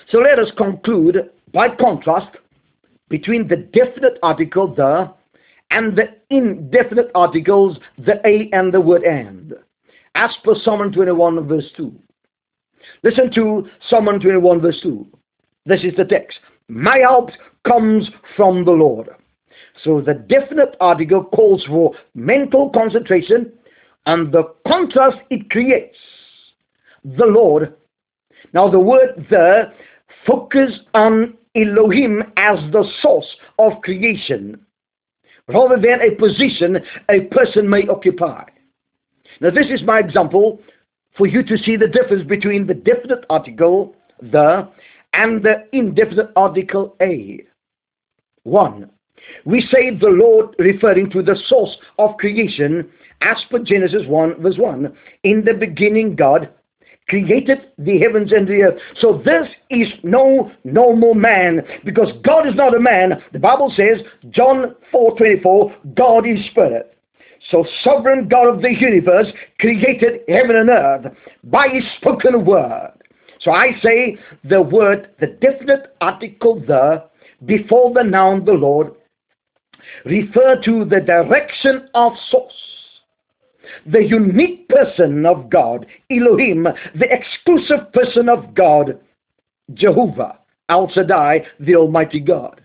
So 0.10 0.20
let 0.20 0.40
us 0.40 0.48
conclude 0.56 1.30
by 1.54 1.68
contrast 1.76 2.38
between 3.10 3.50
the 3.50 3.58
definite 3.58 4.18
article 4.24 4.74
the 4.74 5.14
and 5.72 5.98
the 5.98 6.06
indefinite 6.30 7.12
articles 7.16 7.78
the 7.98 8.26
a 8.26 8.50
and 8.54 8.74
the 8.74 8.80
word 8.80 9.04
and. 9.04 9.54
As 10.16 10.32
per 10.46 10.56
Psalm 10.64 10.90
21 10.94 11.48
verse 11.50 11.70
2. 11.76 11.94
Listen 13.04 13.30
to 13.36 13.68
Psalm 13.90 14.06
21 14.06 14.62
verse 14.62 14.80
2. 14.82 15.06
This 15.66 15.82
is 15.84 15.94
the 15.98 16.06
text. 16.06 16.40
My 16.68 16.98
help 17.00 17.30
comes 17.68 18.10
from 18.36 18.66
the 18.66 18.72
Lord. 18.72 19.10
So 19.84 20.02
the 20.02 20.14
definite 20.14 20.76
article 20.80 21.24
calls 21.24 21.64
for 21.66 21.94
mental 22.14 22.70
concentration 22.70 23.52
and 24.06 24.32
the 24.32 24.44
contrast 24.68 25.18
it 25.30 25.50
creates. 25.50 25.98
The 27.04 27.26
Lord. 27.26 27.74
Now 28.54 28.70
the 28.70 28.80
word 28.80 29.26
the 29.30 29.72
focus 30.26 30.72
on 30.94 31.38
Elohim 31.56 32.24
as 32.38 32.60
the 32.72 32.86
source 33.02 33.28
of 33.60 33.74
creation 33.84 34.66
rather 35.48 35.76
than 35.76 36.00
a 36.02 36.16
position 36.16 36.78
a 37.10 37.22
person 37.34 37.70
may 37.70 37.88
occupy. 37.88 38.44
Now 39.40 39.50
this 39.50 39.68
is 39.70 39.82
my 39.84 40.00
example 40.00 40.60
for 41.18 41.28
you 41.28 41.44
to 41.44 41.58
see 41.58 41.76
the 41.76 41.88
difference 41.88 42.24
between 42.28 42.68
the 42.68 42.74
definite 42.74 43.26
article, 43.30 43.96
the, 44.22 44.70
and 45.14 45.44
the 45.44 45.68
indefinite 45.74 46.32
article 46.36 46.96
a. 47.02 47.42
1. 48.44 48.90
We 49.46 49.62
say 49.72 49.92
the 49.92 50.08
Lord 50.08 50.56
referring 50.58 51.10
to 51.12 51.22
the 51.22 51.40
source 51.48 51.76
of 52.00 52.18
creation 52.18 52.90
as 53.22 53.38
per 53.50 53.60
Genesis 53.60 54.04
1 54.08 54.42
verse 54.42 54.58
1. 54.58 54.96
In 55.24 55.44
the 55.46 55.54
beginning 55.54 56.16
God 56.16 56.50
created 57.12 57.60
the 57.78 58.00
heavens 58.00 58.32
and 58.32 58.48
the 58.48 58.62
earth. 58.62 58.82
So 59.00 59.22
this 59.26 59.48
is 59.70 59.88
no 60.04 60.52
normal 60.64 61.14
man 61.14 61.62
because 61.84 62.10
God 62.24 62.48
is 62.48 62.56
not 62.56 62.76
a 62.76 62.80
man. 62.80 63.22
The 63.34 63.40
Bible 63.40 63.72
says, 63.76 64.02
John 64.30 64.76
4:24, 64.94 65.94
God 65.96 66.26
is 66.28 66.44
spirit. 66.52 66.98
So 67.50 67.66
sovereign 67.84 68.28
God 68.28 68.48
of 68.48 68.62
the 68.62 68.74
universe 68.74 69.28
created 69.60 70.22
heaven 70.30 70.56
and 70.56 70.70
earth 70.70 71.14
by 71.44 71.68
his 71.70 71.84
spoken 71.98 72.46
word. 72.46 72.94
So 73.42 73.52
I 73.52 73.72
say 73.82 74.18
the 74.44 74.62
word, 74.62 75.10
the 75.20 75.28
definite 75.28 75.96
article 76.00 76.60
the, 76.60 77.04
before 77.46 77.94
the 77.94 78.04
noun 78.04 78.46
the 78.46 78.54
Lord, 78.54 78.94
refer 80.06 80.62
to 80.64 80.86
the 80.86 81.00
direction 81.00 81.90
of 81.96 82.14
source. 82.30 82.54
The 83.88 84.04
unique 84.04 84.68
person 84.70 85.26
of 85.26 85.50
God, 85.50 85.86
Elohim, 86.12 86.64
the 86.96 87.08
exclusive 87.12 87.92
person 87.94 88.30
of 88.30 88.54
God, 88.54 89.00
Jehovah, 89.74 90.38
El 90.70 90.90
Shaddai, 90.92 91.46
the 91.60 91.76
Almighty 91.76 92.20
God. 92.20 92.62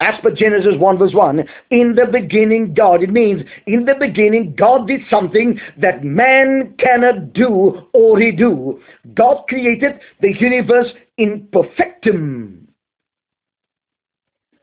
As 0.00 0.14
per 0.22 0.30
Genesis 0.30 0.74
1 0.76 0.98
verse 0.98 1.14
1, 1.14 1.42
in 1.70 1.94
the 1.94 2.04
beginning 2.06 2.74
God, 2.74 3.02
it 3.02 3.10
means 3.10 3.42
in 3.66 3.86
the 3.86 3.94
beginning 3.98 4.54
God 4.54 4.86
did 4.86 5.00
something 5.08 5.58
that 5.78 6.04
man 6.04 6.74
cannot 6.78 7.32
do 7.32 7.88
or 7.94 8.18
he 8.18 8.30
do. 8.30 8.80
God 9.14 9.44
created 9.48 9.98
the 10.20 10.34
universe 10.38 10.88
in 11.16 11.48
perfectum. 11.50 12.66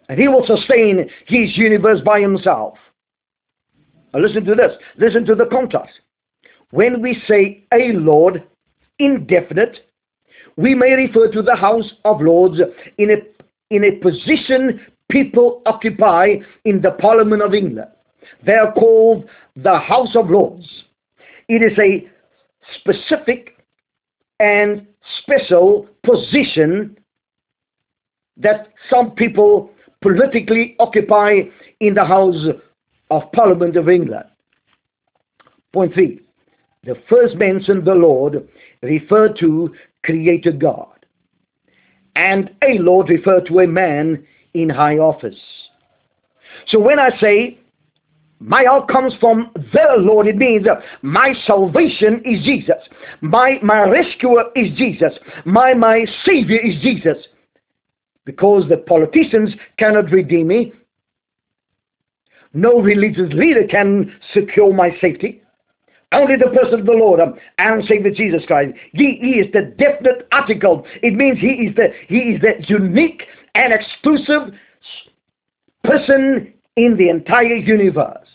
And 0.07 0.19
he 0.19 0.27
will 0.27 0.45
sustain 0.45 1.09
his 1.25 1.57
universe 1.57 2.01
by 2.05 2.19
himself. 2.19 2.75
Now 4.13 4.19
listen 4.19 4.45
to 4.45 4.53
this. 4.53 4.73
Listen 4.97 5.25
to 5.25 5.33
the 5.33 5.45
contrast. 5.45 5.93
When 6.69 7.01
we 7.01 7.21
say 7.27 7.65
a 7.73 7.93
Lord, 7.93 8.43
indefinite, 8.99 9.79
we 10.57 10.75
may 10.75 10.93
refer 10.93 11.31
to 11.31 11.41
the 11.41 11.55
House 11.55 11.91
of 12.05 12.21
Lords 12.21 12.59
in 12.99 13.09
a, 13.09 13.15
in 13.71 13.83
a 13.85 13.91
position 13.97 14.79
people 15.13 15.61
occupy 15.67 16.37
in 16.65 16.81
the 16.81 16.91
Parliament 16.91 17.43
of 17.43 17.53
England. 17.53 17.91
They 18.45 18.53
are 18.53 18.73
called 18.73 19.29
the 19.55 19.77
House 19.77 20.15
of 20.15 20.29
Lords. 20.29 20.67
It 21.47 21.61
is 21.61 21.77
a 21.77 22.09
specific 22.79 23.63
and 24.39 24.87
special 25.19 25.87
position 26.03 26.97
that 28.37 28.69
some 28.89 29.11
people 29.11 29.69
politically 30.01 30.75
occupy 30.79 31.41
in 31.79 31.93
the 31.93 32.03
House 32.03 32.43
of 33.11 33.31
Parliament 33.33 33.77
of 33.77 33.87
England. 33.87 34.25
Point 35.71 35.93
three, 35.93 36.21
the 36.83 36.95
first 37.07 37.35
mention 37.35 37.85
the 37.85 37.93
Lord 37.93 38.47
referred 38.81 39.37
to 39.39 39.73
Creator 40.03 40.53
God. 40.53 41.05
And 42.15 42.49
a 42.63 42.79
Lord 42.79 43.09
referred 43.09 43.45
to 43.47 43.59
a 43.59 43.67
man 43.67 44.25
in 44.53 44.69
high 44.69 44.97
office. 44.97 45.39
So 46.67 46.79
when 46.79 46.99
I 46.99 47.09
say 47.19 47.59
my 48.39 48.63
help 48.63 48.89
comes 48.89 49.13
from 49.19 49.51
the 49.55 49.95
Lord, 49.97 50.27
it 50.27 50.37
means 50.37 50.67
my 51.01 51.33
salvation 51.45 52.21
is 52.25 52.43
Jesus. 52.43 52.75
My, 53.21 53.57
my 53.63 53.89
rescuer 53.89 54.45
is 54.55 54.75
Jesus. 54.77 55.13
My, 55.45 55.73
my 55.73 56.05
Savior 56.25 56.59
is 56.59 56.81
Jesus. 56.81 57.17
Because 58.25 58.63
the 58.69 58.77
politicians 58.77 59.51
cannot 59.77 60.11
redeem 60.11 60.47
me. 60.47 60.73
No 62.53 62.79
religious 62.79 63.31
leader 63.33 63.65
can 63.67 64.13
secure 64.33 64.73
my 64.73 64.91
safety. 65.01 65.41
Only 66.11 66.35
the 66.35 66.55
person 66.55 66.81
of 66.81 66.85
the 66.85 66.91
Lord 66.91 67.19
um, 67.19 67.33
and 67.57 67.83
Savior 67.85 68.11
Jesus 68.11 68.43
Christ. 68.45 68.73
He, 68.93 69.17
he 69.19 69.31
is 69.39 69.51
the 69.51 69.73
definite 69.77 70.27
article. 70.31 70.85
It 71.01 71.15
means 71.15 71.39
he 71.39 71.67
is 71.67 71.75
the 71.75 71.87
he 72.07 72.35
is 72.35 72.41
the 72.41 72.63
unique 72.67 73.23
and 73.55 73.73
exclusive 73.73 74.53
person 75.83 76.53
in 76.75 76.97
the 76.97 77.09
entire 77.09 77.55
universe. 77.55 78.27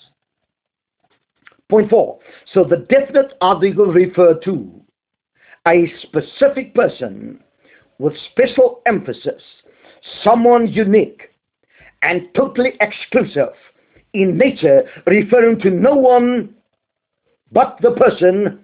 Point 1.68 1.90
four. 1.90 2.18
So 2.54 2.64
the 2.64 2.86
definite 2.88 3.34
article 3.40 3.86
refer 3.86 4.34
to 4.44 4.80
a 5.66 5.92
specific 6.02 6.74
person 6.74 7.40
with 7.98 8.14
special 8.30 8.80
emphasis, 8.86 9.42
someone 10.22 10.68
unique 10.68 11.22
and 12.02 12.28
totally 12.34 12.72
exclusive 12.80 13.52
in 14.14 14.38
nature, 14.38 14.82
referring 15.06 15.60
to 15.60 15.70
no 15.70 15.94
one 15.94 16.54
but 17.52 17.78
the 17.82 17.90
person 17.92 18.60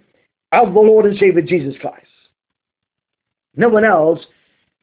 of 0.53 0.73
the 0.73 0.81
Lord 0.81 1.07
and 1.07 1.19
Savior 1.19 1.43
Jesus 1.43 1.75
Christ. 1.81 2.07
No 3.57 3.69
one 3.69 3.85
else 3.85 4.21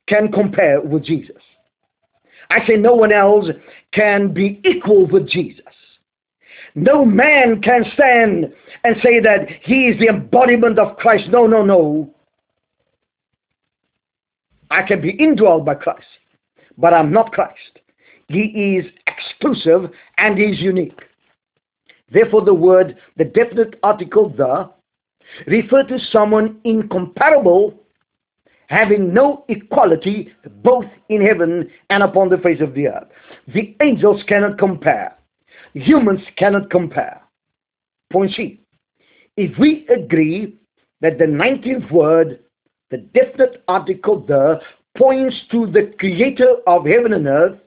can 0.07 0.31
compare 0.31 0.81
with 0.81 1.03
Jesus. 1.03 1.41
I 2.51 2.65
say 2.67 2.75
no 2.75 2.93
one 2.93 3.13
else 3.13 3.45
can 3.93 4.33
be 4.33 4.59
equal 4.65 5.07
with 5.07 5.27
Jesus. 5.29 5.63
No 6.75 7.05
man 7.05 7.61
can 7.61 7.85
stand 7.93 8.51
and 8.83 8.95
say 9.01 9.21
that 9.21 9.47
he 9.63 9.87
is 9.87 9.97
the 9.99 10.07
embodiment 10.07 10.77
of 10.77 10.97
Christ. 10.97 11.29
No, 11.29 11.47
no, 11.47 11.63
no. 11.63 12.13
I 14.69 14.83
can 14.83 15.01
be 15.01 15.13
indwelled 15.13 15.65
by 15.65 15.75
Christ, 15.75 16.05
but 16.77 16.93
I'm 16.93 17.11
not 17.13 17.31
Christ. 17.31 17.79
He 18.27 18.77
is 18.77 18.85
exclusive 19.07 19.89
and 20.17 20.37
he 20.37 20.45
is 20.45 20.59
unique. 20.59 20.99
Therefore, 22.11 22.41
the 22.43 22.53
word, 22.53 22.97
the 23.17 23.25
definite 23.25 23.75
article 23.83 24.29
the, 24.29 24.69
refer 25.47 25.83
to 25.83 25.97
someone 26.11 26.59
incomparable, 26.65 27.81
having 28.71 29.13
no 29.13 29.43
equality 29.49 30.33
both 30.63 30.85
in 31.09 31.21
heaven 31.21 31.69
and 31.89 32.01
upon 32.01 32.29
the 32.29 32.37
face 32.37 32.61
of 32.61 32.73
the 32.73 32.87
earth. 32.87 33.07
The 33.53 33.75
angels 33.81 34.23
cannot 34.27 34.57
compare. 34.57 35.17
Humans 35.73 36.21
cannot 36.37 36.69
compare. 36.69 37.21
Point 38.13 38.31
C. 38.35 38.61
If 39.35 39.57
we 39.59 39.85
agree 39.87 40.57
that 41.01 41.17
the 41.17 41.25
19th 41.25 41.91
word, 41.91 42.39
the 42.91 42.97
definite 42.97 43.61
article 43.67 44.21
the, 44.25 44.61
points 44.97 45.35
to 45.51 45.67
the 45.67 45.93
creator 45.99 46.55
of 46.65 46.85
heaven 46.85 47.13
and 47.13 47.27
earth, 47.27 47.59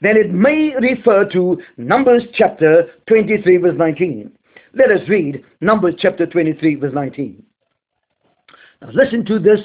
then 0.00 0.16
it 0.16 0.32
may 0.32 0.74
refer 0.80 1.24
to 1.30 1.62
Numbers 1.76 2.22
chapter 2.34 2.90
23, 3.08 3.58
verse 3.58 3.78
19. 3.78 4.32
Let 4.74 4.90
us 4.90 5.08
read 5.08 5.44
Numbers 5.60 5.94
chapter 5.98 6.26
23, 6.26 6.74
verse 6.76 6.94
19. 6.94 7.42
Now 8.82 8.90
listen 8.92 9.24
to 9.26 9.38
this 9.38 9.60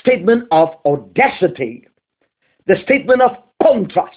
statement 0.00 0.44
of 0.50 0.70
audacity, 0.84 1.86
the 2.66 2.76
statement 2.84 3.22
of 3.22 3.32
contrast. 3.62 4.16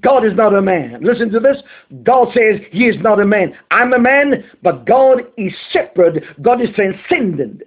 God 0.00 0.24
is 0.24 0.34
not 0.34 0.54
a 0.54 0.62
man. 0.62 0.98
Listen 1.02 1.30
to 1.30 1.38
this. 1.40 1.58
God 2.02 2.28
says 2.34 2.60
he 2.72 2.86
is 2.86 2.96
not 3.00 3.20
a 3.20 3.24
man. 3.24 3.56
I'm 3.70 3.92
a 3.92 3.98
man, 3.98 4.44
but 4.62 4.84
God 4.84 5.22
is 5.36 5.52
separate. 5.72 6.24
God 6.42 6.60
is 6.60 6.70
transcendent. 6.74 7.62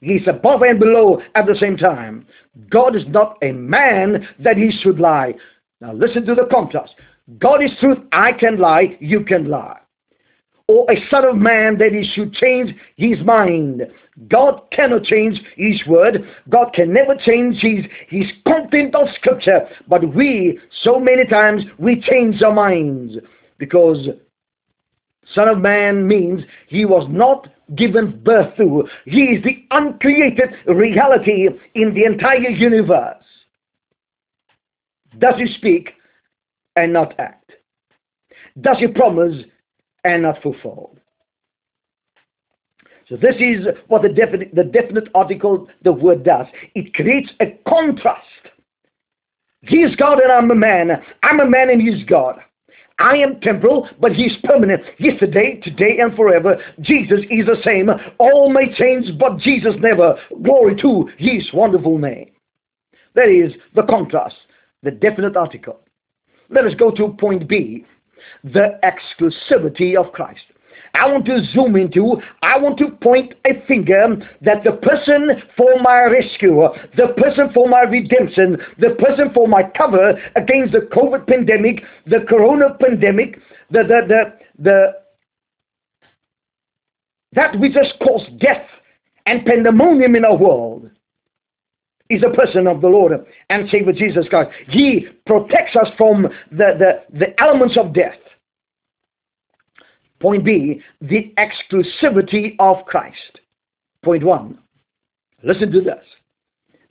He's 0.00 0.26
above 0.26 0.62
and 0.62 0.80
below 0.80 1.22
at 1.36 1.46
the 1.46 1.54
same 1.54 1.76
time. 1.76 2.26
God 2.68 2.96
is 2.96 3.04
not 3.06 3.38
a 3.42 3.52
man 3.52 4.28
that 4.40 4.56
he 4.56 4.72
should 4.82 4.98
lie. 4.98 5.34
Now 5.80 5.92
listen 5.92 6.26
to 6.26 6.34
the 6.34 6.48
contrast. 6.50 6.94
God 7.38 7.62
is 7.62 7.70
truth. 7.78 7.98
I 8.10 8.32
can 8.32 8.58
lie. 8.58 8.96
You 9.00 9.24
can 9.24 9.48
lie. 9.48 9.78
Or 10.72 10.90
a 10.90 10.96
son 11.10 11.26
of 11.26 11.36
man 11.36 11.76
that 11.80 11.92
he 11.92 12.02
should 12.14 12.32
change 12.32 12.74
his 12.96 13.18
mind. 13.26 13.82
God 14.28 14.62
cannot 14.72 15.04
change 15.04 15.38
his 15.54 15.86
word. 15.86 16.26
God 16.48 16.72
can 16.72 16.94
never 16.94 17.14
change 17.14 17.58
his, 17.60 17.84
his 18.08 18.24
content 18.48 18.94
of 18.94 19.08
scripture. 19.16 19.68
But 19.86 20.14
we, 20.14 20.58
so 20.82 20.98
many 20.98 21.26
times, 21.26 21.64
we 21.78 22.00
change 22.00 22.40
our 22.40 22.54
minds. 22.54 23.16
Because 23.58 24.08
son 25.34 25.48
of 25.48 25.58
man 25.58 26.08
means 26.08 26.40
he 26.68 26.86
was 26.86 27.06
not 27.10 27.48
given 27.76 28.22
birth 28.24 28.56
to. 28.56 28.88
He 29.04 29.24
is 29.24 29.44
the 29.44 29.66
uncreated 29.72 30.54
reality 30.66 31.48
in 31.74 31.92
the 31.92 32.04
entire 32.04 32.48
universe. 32.48 33.22
Does 35.18 35.34
he 35.36 35.52
speak 35.52 35.90
and 36.76 36.94
not 36.94 37.12
act? 37.20 37.52
Does 38.58 38.78
he 38.78 38.86
promise 38.86 39.44
and 40.04 40.22
not 40.22 40.42
fulfilled. 40.42 40.98
So 43.08 43.16
this 43.16 43.34
is 43.38 43.66
what 43.88 44.02
the 44.02 44.08
definite, 44.08 44.54
the 44.54 44.64
definite 44.64 45.08
article, 45.14 45.68
the 45.82 45.92
word 45.92 46.24
does. 46.24 46.46
It 46.74 46.94
creates 46.94 47.30
a 47.40 47.58
contrast. 47.68 48.26
He's 49.62 49.94
God 49.96 50.18
and 50.20 50.32
I'm 50.32 50.50
a 50.50 50.54
man. 50.54 50.90
I'm 51.22 51.40
a 51.40 51.48
man 51.48 51.70
and 51.70 51.80
he's 51.80 52.04
God. 52.06 52.40
I 52.98 53.16
am 53.16 53.40
temporal, 53.40 53.88
but 54.00 54.12
he's 54.12 54.36
permanent. 54.44 54.82
Yesterday, 54.98 55.60
today, 55.62 55.98
and 55.98 56.14
forever. 56.14 56.56
Jesus 56.80 57.20
is 57.30 57.46
the 57.46 57.56
same. 57.64 57.90
All 58.18 58.50
may 58.50 58.72
change, 58.74 59.18
but 59.18 59.38
Jesus 59.38 59.74
never. 59.80 60.16
Glory 60.42 60.76
to 60.82 61.08
his 61.18 61.48
wonderful 61.52 61.98
name. 61.98 62.30
That 63.14 63.28
is 63.28 63.52
the 63.74 63.82
contrast, 63.82 64.36
the 64.82 64.90
definite 64.90 65.36
article. 65.36 65.80
Let 66.48 66.64
us 66.64 66.74
go 66.74 66.90
to 66.92 67.08
point 67.18 67.48
B, 67.48 67.84
the 68.44 68.78
exclusivity 68.84 69.96
of 69.96 70.12
Christ. 70.12 70.42
I 70.94 71.10
want 71.10 71.24
to 71.26 71.42
zoom 71.52 71.76
into, 71.76 72.16
I 72.42 72.58
want 72.58 72.78
to 72.78 72.90
point 72.90 73.34
a 73.46 73.64
finger 73.66 74.16
that 74.42 74.62
the 74.62 74.72
person 74.72 75.42
for 75.56 75.80
my 75.80 76.02
rescue, 76.04 76.68
the 76.96 77.14
person 77.16 77.50
for 77.54 77.66
my 77.68 77.82
redemption, 77.82 78.58
the 78.78 78.90
person 78.98 79.30
for 79.32 79.48
my 79.48 79.62
cover 79.76 80.12
against 80.36 80.72
the 80.72 80.80
COVID 80.92 81.26
pandemic, 81.26 81.82
the 82.06 82.20
corona 82.28 82.76
pandemic, 82.78 83.36
the, 83.70 83.82
the, 83.84 84.00
the, 84.06 84.22
the, 84.58 84.92
that 87.32 87.58
which 87.58 87.72
has 87.74 87.90
caused 88.06 88.38
death 88.38 88.66
and 89.24 89.46
pandemonium 89.46 90.14
in 90.14 90.24
our 90.26 90.36
world 90.36 90.90
is 92.12 92.22
a 92.22 92.34
person 92.34 92.66
of 92.66 92.80
the 92.80 92.88
Lord 92.88 93.12
and 93.48 93.68
Savior 93.70 93.92
Jesus 93.92 94.28
Christ. 94.28 94.50
He 94.68 95.06
protects 95.26 95.76
us 95.76 95.88
from 95.96 96.22
the, 96.50 97.02
the, 97.10 97.18
the 97.18 97.40
elements 97.42 97.76
of 97.78 97.92
death. 97.94 98.18
Point 100.20 100.44
B, 100.44 100.80
the 101.00 101.34
exclusivity 101.38 102.54
of 102.58 102.84
Christ. 102.86 103.40
Point 104.04 104.24
one, 104.24 104.58
listen 105.42 105.72
to 105.72 105.80
this. 105.80 106.04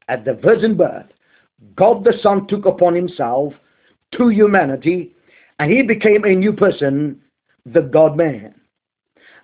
At 0.07 0.25
the 0.25 0.33
virgin 0.33 0.75
birth, 0.75 1.05
God 1.75 2.03
the 2.03 2.13
Son 2.21 2.47
took 2.47 2.65
upon 2.65 2.95
himself 2.95 3.53
to 4.17 4.29
humanity 4.29 5.13
and 5.59 5.71
he 5.71 5.81
became 5.81 6.25
a 6.25 6.35
new 6.35 6.53
person, 6.53 7.21
the 7.65 7.81
God 7.81 8.17
man. 8.17 8.55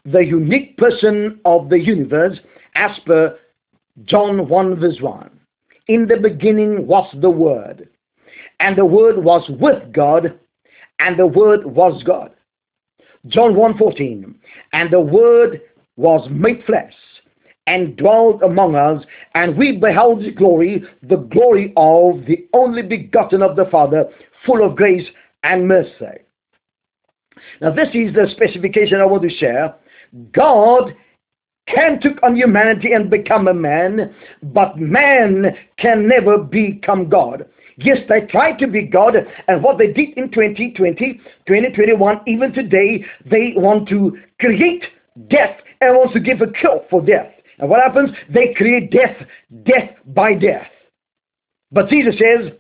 The 0.06 0.26
unique 0.26 0.78
person 0.78 1.40
of 1.46 1.70
the 1.70 1.80
universe 1.80 2.38
as 2.76 2.92
per 3.06 3.38
John 4.06 4.48
1 4.48 4.80
verse 4.80 5.00
1. 5.00 5.37
In 5.88 6.08
the 6.08 6.18
beginning 6.18 6.86
was 6.86 7.08
the 7.22 7.30
Word, 7.30 7.88
and 8.60 8.78
the 8.78 8.86
Word 8.86 9.24
was 9.24 9.50
with 9.50 9.94
God, 9.94 10.38
and 11.00 11.18
the 11.18 11.28
Word 11.28 11.66
was 11.66 12.04
God. 12.04 12.32
John 13.28 13.54
1.14, 13.54 14.36
And 14.74 14.92
the 14.92 15.00
Word 15.00 15.62
was 15.96 16.28
made 16.30 16.64
flesh, 16.66 16.94
and 17.68 17.96
dwelt 17.98 18.42
among 18.44 18.76
us, 18.76 19.04
and 19.34 19.58
we 19.58 19.78
beheld 19.78 20.24
his 20.24 20.36
glory, 20.36 20.84
the 21.04 21.18
glory 21.18 21.74
of 21.78 22.26
the 22.26 22.48
only 22.54 22.82
begotten 22.82 23.42
of 23.42 23.56
the 23.56 23.66
Father, 23.72 24.06
full 24.46 24.66
of 24.66 24.76
grace 24.76 25.08
and 25.44 25.68
mercy. 25.68 26.24
Now 27.62 27.72
this 27.72 27.90
is 27.94 28.14
the 28.14 28.28
specification 28.32 29.00
I 29.00 29.06
want 29.06 29.24
to 29.24 29.30
share. 29.30 29.76
God 30.34 30.96
can 31.68 32.00
take 32.00 32.22
on 32.24 32.36
humanity 32.36 32.94
and 32.94 33.10
become 33.10 33.48
a 33.48 33.54
man, 33.54 34.14
but 34.42 34.78
man 34.78 35.56
can 35.78 36.08
never 36.08 36.38
become 36.38 37.10
God. 37.10 37.46
Yes, 37.78 37.98
they 38.10 38.22
tried 38.22 38.58
to 38.60 38.68
be 38.68 38.88
God, 38.88 39.16
and 39.48 39.64
what 39.64 39.78
they 39.78 39.88
did 39.88 40.18
in 40.18 40.32
2020, 40.32 41.22
2021, 41.46 42.22
even 42.26 42.52
today, 42.52 43.06
they 43.30 43.54
want 43.56 43.88
to 43.90 44.18
create 44.40 44.84
death 45.30 45.58
and 45.82 45.96
want 45.96 46.14
to 46.14 46.20
give 46.20 46.42
a 46.42 46.52
cure 46.52 46.84
for 46.90 47.02
death. 47.02 47.32
And 47.60 47.70
what 47.70 47.82
happens? 47.82 48.10
They 48.34 48.54
create 48.56 48.92
death, 48.92 49.16
death 49.64 49.92
by 50.08 50.34
death. 50.34 50.68
But 51.72 51.90
Jesus 51.90 52.16
says, 52.16 52.52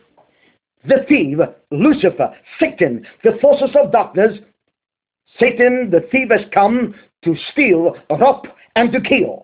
the 0.85 1.05
thief, 1.07 1.37
Lucifer, 1.71 2.35
Satan, 2.59 3.05
the 3.23 3.37
forces 3.41 3.75
of 3.81 3.91
darkness, 3.91 4.39
Satan, 5.39 5.89
the 5.91 6.07
thief 6.11 6.29
has 6.29 6.45
come 6.53 6.93
to 7.23 7.35
steal, 7.51 7.95
rob, 8.09 8.47
and 8.77 8.91
to 8.91 9.01
kill. 9.01 9.43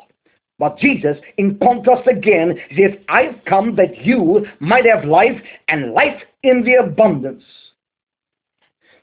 But 0.60 0.78
Jesus, 0.78 1.18
in 1.38 1.58
contrast 1.58 2.08
again, 2.08 2.58
says, 2.78 2.92
I've 3.10 3.44
come 3.46 3.76
that 3.78 3.98
you 4.06 4.46
might 4.60 4.86
have 4.86 5.06
life 5.06 5.42
and 5.68 5.92
life 5.92 6.22
in 6.44 6.64
the 6.64 6.76
abundance. 6.76 7.44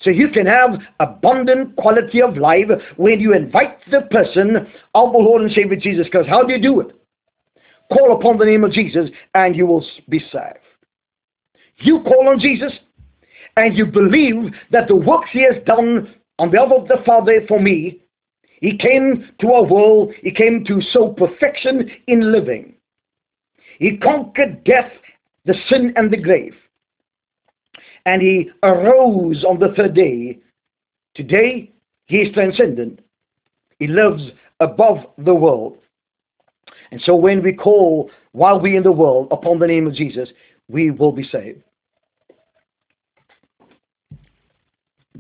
So 0.01 0.11
you 0.11 0.29
can 0.31 0.47
have 0.47 0.79
abundant 1.01 1.77
quality 1.77 2.23
of 2.23 2.37
life 2.37 2.69
when 2.97 3.21
you 3.21 3.35
invite 3.35 3.79
the 3.91 4.03
person 4.03 4.57
of 4.95 5.13
the 5.13 5.19
Lord 5.19 5.43
and 5.43 5.53
Savior 5.53 5.77
Jesus 5.77 6.07
Christ. 6.11 6.29
How 6.29 6.45
do 6.45 6.55
you 6.55 6.63
do 6.63 6.81
it? 6.81 6.97
Call 7.93 8.17
upon 8.17 8.39
the 8.39 8.47
name 8.47 8.63
of 8.63 8.71
Jesus 8.73 9.11
and 9.35 9.55
you 9.57 9.67
will 9.67 9.85
be 10.09 10.21
saved. 10.21 10.65
You 11.79 12.01
call 12.05 12.29
on 12.29 12.39
Jesus 12.39 12.73
and 13.57 13.77
you 13.77 13.85
believe 13.85 14.55
that 14.71 14.87
the 14.87 14.97
works 14.97 15.29
he 15.33 15.43
has 15.43 15.63
done 15.67 16.15
on 16.39 16.51
behalf 16.51 16.71
of 16.73 16.87
the 16.87 17.03
Father 17.05 17.41
for 17.49 17.61
me 17.61 18.00
he 18.61 18.77
came 18.77 19.31
to 19.41 19.53
our 19.53 19.65
world, 19.65 20.13
he 20.23 20.31
came 20.31 20.65
to 20.67 20.83
sow 20.83 21.15
perfection 21.15 21.91
in 22.07 22.31
living. 22.33 22.75
He 23.79 23.97
conquered 23.97 24.65
death, 24.65 24.93
the 25.47 25.55
sin, 25.69 25.95
and 25.97 26.11
the 26.11 26.19
grave. 26.19 26.55
And 28.05 28.21
he 28.21 28.51
arose 28.63 29.45
on 29.45 29.59
the 29.59 29.73
third 29.77 29.95
day. 29.95 30.39
Today, 31.15 31.73
he 32.07 32.19
is 32.19 32.35
transcendent. 32.35 33.01
He 33.79 33.87
lives 33.87 34.23
above 34.61 34.99
the 35.17 35.35
world. 35.35 35.79
And 36.91 37.01
so 37.01 37.15
when 37.17 37.43
we 37.43 37.55
call, 37.55 38.11
while 38.33 38.61
we 38.61 38.77
in 38.77 38.83
the 38.83 38.93
world, 38.93 39.29
upon 39.31 39.59
the 39.59 39.67
name 39.67 39.87
of 39.87 39.95
Jesus, 39.95 40.29
we 40.69 40.91
will 40.91 41.13
be 41.13 41.25
saved. 41.25 41.63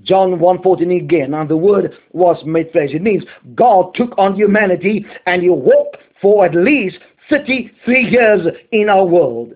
John 0.03 0.39
1.14 0.39 0.97
again, 0.97 1.35
and 1.35 1.49
the 1.49 1.57
word 1.57 1.93
was 2.13 2.43
made 2.45 2.73
flesh. 2.73 2.91
It 2.93 3.03
means 3.03 3.25
God 3.55 3.95
took 3.95 4.17
on 4.19 4.35
humanity 4.35 5.05
and 5.27 5.43
he 5.43 5.49
walked 5.49 5.99
for 6.21 6.47
at 6.47 6.55
least 6.55 6.99
33 7.29 8.09
years 8.09 8.47
in 8.73 8.89
our 8.89 9.05
world. 9.05 9.55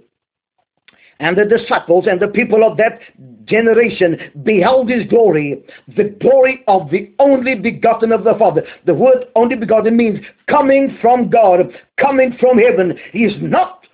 And 1.20 1.36
the 1.36 1.44
disciples 1.44 2.06
and 2.08 2.20
the 2.20 2.28
people 2.28 2.64
of 2.64 2.76
that 2.78 2.98
generation 3.44 4.32
beheld 4.42 4.90
his 4.90 5.06
glory, 5.06 5.62
the 5.96 6.14
glory 6.20 6.64
of 6.66 6.90
the 6.90 7.12
only 7.18 7.54
begotten 7.54 8.10
of 8.12 8.24
the 8.24 8.34
Father. 8.38 8.62
The 8.84 8.94
word 8.94 9.26
only 9.36 9.56
begotten 9.56 9.96
means 9.96 10.20
coming 10.48 10.98
from 11.00 11.30
God, 11.30 11.72
coming 12.00 12.36
from 12.40 12.58
heaven. 12.58 12.98
He 13.12 13.20
is 13.24 13.34
not 13.40 13.86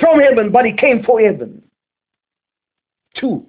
from 0.00 0.20
heaven, 0.20 0.50
but 0.50 0.64
he 0.64 0.72
came 0.72 1.02
for 1.04 1.20
heaven. 1.20 1.62
Two, 3.14 3.46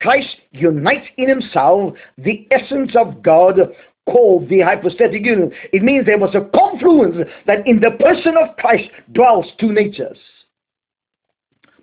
Christ 0.00 0.36
unites 0.52 1.06
in 1.16 1.28
himself 1.28 1.94
the 2.18 2.46
essence 2.50 2.92
of 2.96 3.22
God 3.22 3.58
called 4.06 4.48
the 4.48 4.60
hypostatic 4.60 5.24
union. 5.24 5.52
It 5.72 5.82
means 5.82 6.06
there 6.06 6.18
was 6.18 6.34
a 6.34 6.48
confluence 6.56 7.28
that 7.46 7.66
in 7.66 7.80
the 7.80 7.90
person 8.02 8.34
of 8.36 8.56
Christ 8.56 8.88
dwells 9.12 9.46
two 9.58 9.72
natures. 9.72 10.18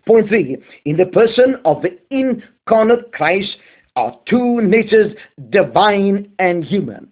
Point 0.08 0.28
three, 0.30 0.58
in 0.86 0.98
the 0.98 1.08
person 1.08 1.56
of 1.66 1.82
the 1.82 1.98
incarnate 2.12 3.12
Christ 3.12 3.58
are 3.96 4.18
two 4.28 4.62
natures, 4.62 5.16
divine 5.50 6.32
and 6.40 6.64
human. 6.64 7.12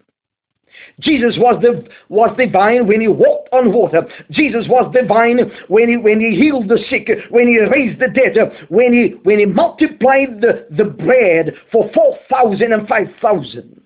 Jesus 0.99 1.35
was 1.37 1.61
the 1.61 1.87
was 2.09 2.35
divine 2.37 2.87
when 2.87 3.01
he 3.01 3.07
walked 3.07 3.49
on 3.51 3.73
water. 3.73 4.01
Jesus 4.31 4.65
was 4.67 4.93
divine 4.93 5.39
when 5.67 5.89
he 5.89 5.97
when 5.97 6.19
he 6.19 6.35
healed 6.35 6.69
the 6.69 6.79
sick, 6.89 7.09
when 7.29 7.47
he 7.47 7.59
raised 7.59 7.99
the 7.99 8.07
dead, 8.07 8.37
when 8.69 8.93
he 8.93 9.15
when 9.23 9.39
he 9.39 9.45
multiplied 9.45 10.41
the, 10.41 10.67
the 10.71 10.85
bread 10.85 11.53
for 11.71 11.89
four 11.93 12.17
thousand 12.29 12.73
and 12.73 12.87
five 12.87 13.07
thousand. 13.21 13.81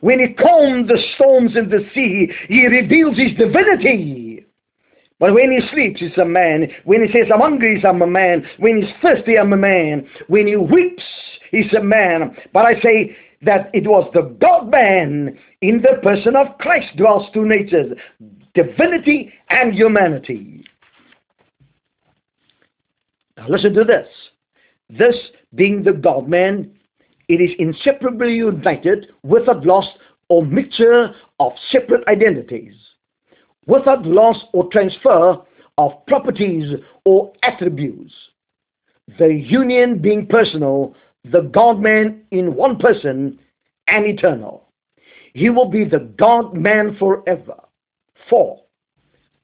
When 0.00 0.18
he 0.18 0.32
calmed 0.34 0.88
the 0.88 0.98
storms 1.14 1.56
in 1.56 1.68
the 1.68 1.86
sea, 1.94 2.32
he 2.48 2.66
reveals 2.66 3.18
his 3.18 3.36
divinity. 3.36 4.46
But 5.18 5.34
when 5.34 5.50
he 5.52 5.60
sleeps, 5.70 6.00
he's 6.00 6.16
a 6.16 6.24
man. 6.24 6.68
When 6.84 7.02
he 7.06 7.12
says, 7.12 7.30
I'm 7.32 7.40
hungry, 7.40 7.76
he's 7.76 7.84
a 7.84 7.92
man. 7.92 8.46
When 8.58 8.80
he's 8.80 8.90
thirsty, 9.02 9.38
I'm 9.38 9.52
a 9.52 9.56
man. 9.56 10.08
When 10.28 10.46
he 10.46 10.56
weeps, 10.56 11.02
he's 11.50 11.70
a 11.74 11.82
man. 11.82 12.34
But 12.54 12.64
I 12.64 12.80
say 12.80 13.14
that 13.42 13.70
it 13.74 13.86
was 13.86 14.10
the 14.14 14.34
God 14.40 14.70
man 14.70 15.38
in 15.62 15.82
the 15.82 16.00
person 16.02 16.36
of 16.36 16.56
Christ 16.58 16.96
dwells 16.96 17.28
two 17.34 17.44
natures, 17.44 17.92
divinity 18.54 19.32
and 19.50 19.74
humanity. 19.74 20.64
Now 23.36 23.48
listen 23.48 23.74
to 23.74 23.84
this. 23.84 24.08
This 24.88 25.16
being 25.54 25.82
the 25.82 25.92
God 25.92 26.28
man, 26.28 26.70
it 27.28 27.40
is 27.40 27.50
inseparably 27.58 28.34
united 28.34 29.08
without 29.22 29.64
loss 29.64 29.86
or 30.28 30.44
mixture 30.44 31.14
of 31.38 31.52
separate 31.70 32.06
identities, 32.08 32.74
without 33.66 34.04
loss 34.06 34.36
or 34.52 34.68
transfer 34.70 35.36
of 35.78 36.06
properties 36.06 36.72
or 37.04 37.32
attributes. 37.42 38.12
The 39.18 39.32
union 39.32 39.98
being 39.98 40.26
personal, 40.26 40.94
the 41.24 41.42
God 41.42 41.80
man 41.80 42.22
in 42.30 42.54
one 42.54 42.78
person 42.78 43.38
and 43.88 44.06
eternal. 44.06 44.69
He 45.34 45.50
will 45.50 45.68
be 45.68 45.84
the 45.84 46.10
God 46.18 46.54
man 46.54 46.96
forever. 46.98 47.60
Four, 48.28 48.60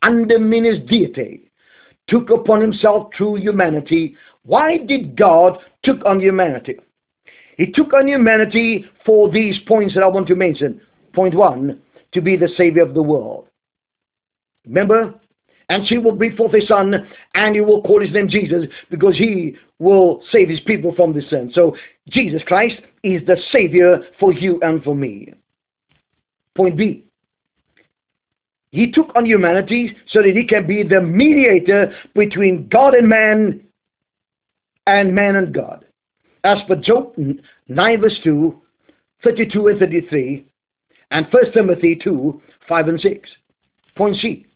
his 0.03 0.79
deity, 0.88 1.51
took 2.09 2.31
upon 2.31 2.61
himself 2.61 3.11
true 3.12 3.37
humanity. 3.37 4.16
Why 4.44 4.79
did 4.79 5.16
God 5.16 5.59
took 5.83 6.05
on 6.05 6.20
humanity? 6.20 6.77
He 7.57 7.72
took 7.72 7.92
on 7.94 8.07
humanity 8.07 8.85
for 9.05 9.31
these 9.31 9.59
points 9.66 9.94
that 9.94 10.03
I 10.03 10.09
want 10.09 10.29
to 10.29 10.37
mention. 10.37 10.81
Point 11.14 11.35
one, 11.35 11.81
to 12.12 12.20
be 12.20 12.37
the 12.37 12.51
Savior 12.57 12.83
of 12.83 12.94
the 12.94 13.03
world. 13.03 13.49
Remember? 14.66 15.14
And 15.68 15.87
she 15.88 15.99
will 15.99 16.12
bring 16.12 16.37
forth 16.37 16.55
a 16.55 16.64
son, 16.64 17.09
and 17.35 17.55
he 17.57 17.61
will 17.61 17.83
call 17.83 18.01
his 18.01 18.12
name 18.12 18.29
Jesus, 18.29 18.66
because 18.88 19.16
he 19.16 19.57
will 19.81 20.22
save 20.31 20.49
his 20.49 20.61
people 20.61 20.94
from 20.94 21.12
the 21.12 21.22
sin. 21.22 21.51
So 21.55 21.77
Jesus 22.09 22.42
Christ 22.46 22.77
is 23.03 23.27
the 23.27 23.37
Savior 23.51 23.99
for 24.20 24.33
you 24.33 24.61
and 24.62 24.83
for 24.85 24.94
me. 24.94 25.33
Point 26.56 26.76
B. 26.76 27.04
He 28.70 28.90
took 28.90 29.14
on 29.14 29.24
humanity 29.26 29.96
so 30.08 30.22
that 30.22 30.34
he 30.36 30.44
can 30.44 30.66
be 30.66 30.82
the 30.82 31.00
mediator 31.00 31.94
between 32.14 32.68
God 32.68 32.94
and 32.94 33.08
man 33.08 33.62
and 34.86 35.14
man 35.14 35.36
and 35.36 35.54
God. 35.54 35.84
As 36.44 36.58
per 36.68 36.76
Job 36.76 37.14
9 37.68 38.00
verse 38.00 38.18
2, 38.22 38.60
32 39.24 39.68
and 39.68 39.78
33, 39.78 40.44
and 41.10 41.26
1 41.30 41.52
Timothy 41.52 41.96
2, 42.02 42.40
5 42.68 42.88
and 42.88 43.00
6. 43.00 43.30
Point 43.96 44.16
C. 44.16 44.46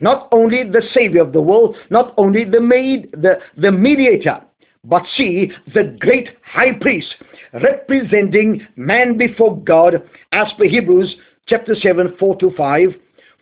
Not 0.00 0.28
only 0.30 0.62
the 0.62 0.82
Savior 0.94 1.22
of 1.22 1.32
the 1.32 1.40
world, 1.40 1.76
not 1.90 2.14
only 2.16 2.44
the, 2.44 2.60
made, 2.60 3.10
the, 3.12 3.40
the 3.56 3.72
mediator, 3.72 4.40
but 4.84 5.02
see 5.16 5.50
the 5.74 5.96
great 5.98 6.28
high 6.44 6.72
priest 6.80 7.14
representing 7.52 8.66
man 8.76 9.18
before 9.18 9.60
God 9.62 9.94
as 10.32 10.48
per 10.56 10.64
Hebrews 10.64 11.16
chapter 11.48 11.74
7, 11.74 12.14
4 12.18 12.36
to 12.36 12.50
5, 12.56 12.88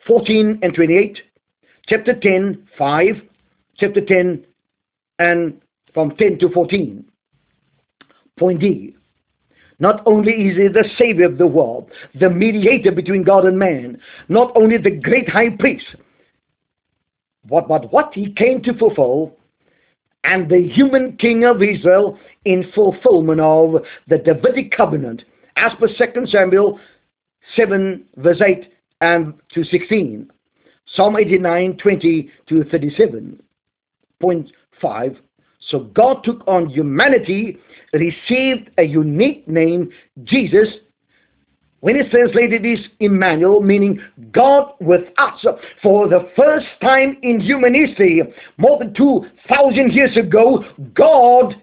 14 0.06 0.60
and 0.62 0.74
28, 0.74 1.18
chapter 1.88 2.14
10, 2.18 2.66
5, 2.78 3.14
chapter 3.76 4.00
10, 4.00 4.44
and 5.18 5.60
from 5.92 6.16
10 6.16 6.38
to 6.38 6.48
14. 6.50 7.04
Point 8.38 8.60
D. 8.60 8.94
Not 9.78 10.02
only 10.06 10.32
is 10.32 10.56
he 10.56 10.68
the 10.68 10.88
Savior 10.96 11.26
of 11.26 11.38
the 11.38 11.46
world, 11.46 11.90
the 12.18 12.30
mediator 12.30 12.92
between 12.92 13.24
God 13.24 13.44
and 13.44 13.58
man, 13.58 13.98
not 14.28 14.52
only 14.56 14.78
the 14.78 14.90
great 14.90 15.28
high 15.28 15.50
priest, 15.50 15.86
but, 17.48 17.68
but 17.68 17.92
what 17.92 18.12
he 18.14 18.32
came 18.32 18.62
to 18.62 18.74
fulfill, 18.74 19.36
and 20.24 20.50
the 20.50 20.68
human 20.74 21.16
king 21.18 21.44
of 21.44 21.62
Israel 21.62 22.18
in 22.44 22.70
fulfillment 22.74 23.40
of 23.40 23.82
the 24.08 24.18
Davidic 24.18 24.72
covenant, 24.72 25.22
as 25.56 25.72
per 25.78 25.88
2 25.88 26.26
Samuel 26.26 26.80
7, 27.54 28.04
verse 28.16 28.40
8 28.44 28.72
and 29.00 29.34
to 29.54 29.64
16. 29.64 30.30
Psalm 30.94 31.16
89, 31.16 31.76
20 31.78 32.30
to 32.48 32.54
37.5. 32.64 33.38
Point 34.20 34.50
So 35.60 35.80
God 35.80 36.22
took 36.24 36.46
on 36.46 36.70
humanity, 36.70 37.58
received 37.92 38.70
a 38.78 38.84
unique 38.84 39.46
name, 39.48 39.90
Jesus. 40.24 40.68
When 41.80 41.96
it's 41.96 42.10
translated 42.10 42.64
is 42.64 42.78
Emmanuel, 43.00 43.60
meaning 43.60 44.00
God 44.32 44.72
with 44.80 45.02
us. 45.18 45.44
For 45.82 46.08
the 46.08 46.30
first 46.34 46.66
time 46.80 47.18
in 47.22 47.40
human 47.40 47.74
history, 47.74 48.22
more 48.56 48.78
than 48.78 48.94
2,000 48.94 49.92
years 49.92 50.16
ago, 50.16 50.64
God 50.94 51.60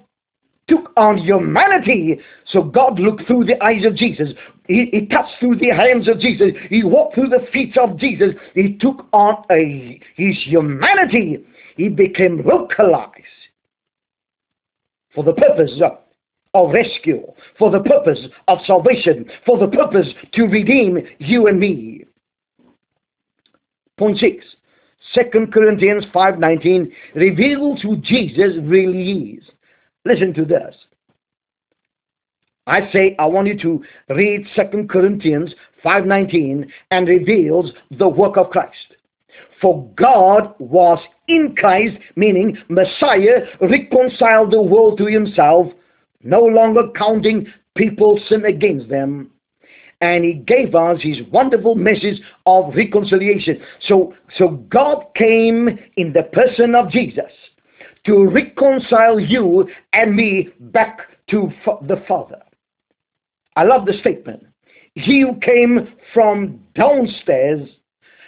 took 0.73 0.91
on 0.97 1.17
humanity. 1.17 2.19
So 2.47 2.63
God 2.63 2.99
looked 2.99 3.27
through 3.27 3.45
the 3.45 3.61
eyes 3.63 3.85
of 3.85 3.95
Jesus. 3.95 4.29
He, 4.67 4.89
he, 4.91 5.05
touched 5.07 5.33
through 5.39 5.57
the 5.57 5.69
hands 5.69 6.07
of 6.07 6.19
Jesus. 6.19 6.51
He 6.69 6.83
walked 6.83 7.15
through 7.15 7.29
the 7.29 7.45
feet 7.51 7.77
of 7.77 7.97
Jesus. 7.97 8.29
He 8.55 8.77
took 8.77 9.05
on 9.11 9.43
a, 9.51 9.99
his 10.15 10.37
humanity. 10.43 11.45
He 11.75 11.89
became 11.89 12.43
localized 12.45 13.11
for 15.13 15.23
the 15.23 15.33
purpose 15.33 15.71
of, 15.83 15.99
of 16.53 16.73
rescue, 16.73 17.23
for 17.59 17.71
the 17.71 17.81
purpose 17.81 18.19
of 18.47 18.59
salvation, 18.65 19.29
for 19.45 19.57
the 19.57 19.67
purpose 19.67 20.07
to 20.33 20.43
redeem 20.43 20.99
you 21.19 21.47
and 21.47 21.59
me. 21.59 22.05
Point 23.97 24.17
6. 24.19 24.45
2 25.13 25.47
Corinthians 25.53 26.05
5.19 26.15 26.91
reveals 27.15 27.81
who 27.81 27.97
Jesus 27.97 28.53
really 28.63 29.37
is. 29.37 29.52
Listen 30.05 30.33
to 30.33 30.45
this. 30.45 30.75
I 32.65 32.89
say 32.91 33.15
I 33.19 33.25
want 33.25 33.47
you 33.47 33.57
to 33.59 33.83
read 34.13 34.47
2 34.55 34.87
Corinthians 34.87 35.53
5.19 35.83 36.67
and 36.91 37.07
reveals 37.07 37.71
the 37.91 38.07
work 38.07 38.37
of 38.37 38.49
Christ. 38.49 38.95
For 39.61 39.89
God 39.95 40.55
was 40.59 40.99
in 41.27 41.55
Christ, 41.57 41.97
meaning 42.15 42.57
Messiah, 42.69 43.45
reconciled 43.61 44.51
the 44.51 44.61
world 44.61 44.97
to 44.97 45.05
himself, 45.05 45.67
no 46.21 46.41
longer 46.41 46.83
counting 46.97 47.51
people's 47.75 48.21
sin 48.27 48.45
against 48.45 48.89
them. 48.89 49.29
And 50.01 50.25
he 50.25 50.33
gave 50.33 50.75
us 50.75 51.01
his 51.01 51.21
wonderful 51.31 51.75
message 51.75 52.21
of 52.45 52.73
reconciliation. 52.75 53.61
So, 53.87 54.13
so 54.37 54.49
God 54.69 55.05
came 55.15 55.79
in 55.95 56.11
the 56.11 56.23
person 56.23 56.75
of 56.75 56.89
Jesus 56.91 57.31
to 58.05 58.27
reconcile 58.27 59.19
you 59.19 59.69
and 59.93 60.15
me 60.15 60.49
back 60.59 60.99
to 61.29 61.51
the 61.87 62.03
Father. 62.07 62.41
I 63.55 63.63
love 63.63 63.85
the 63.85 63.93
statement. 63.99 64.45
He 64.95 65.21
who 65.21 65.39
came 65.39 65.93
from 66.13 66.59
downstairs, 66.75 67.69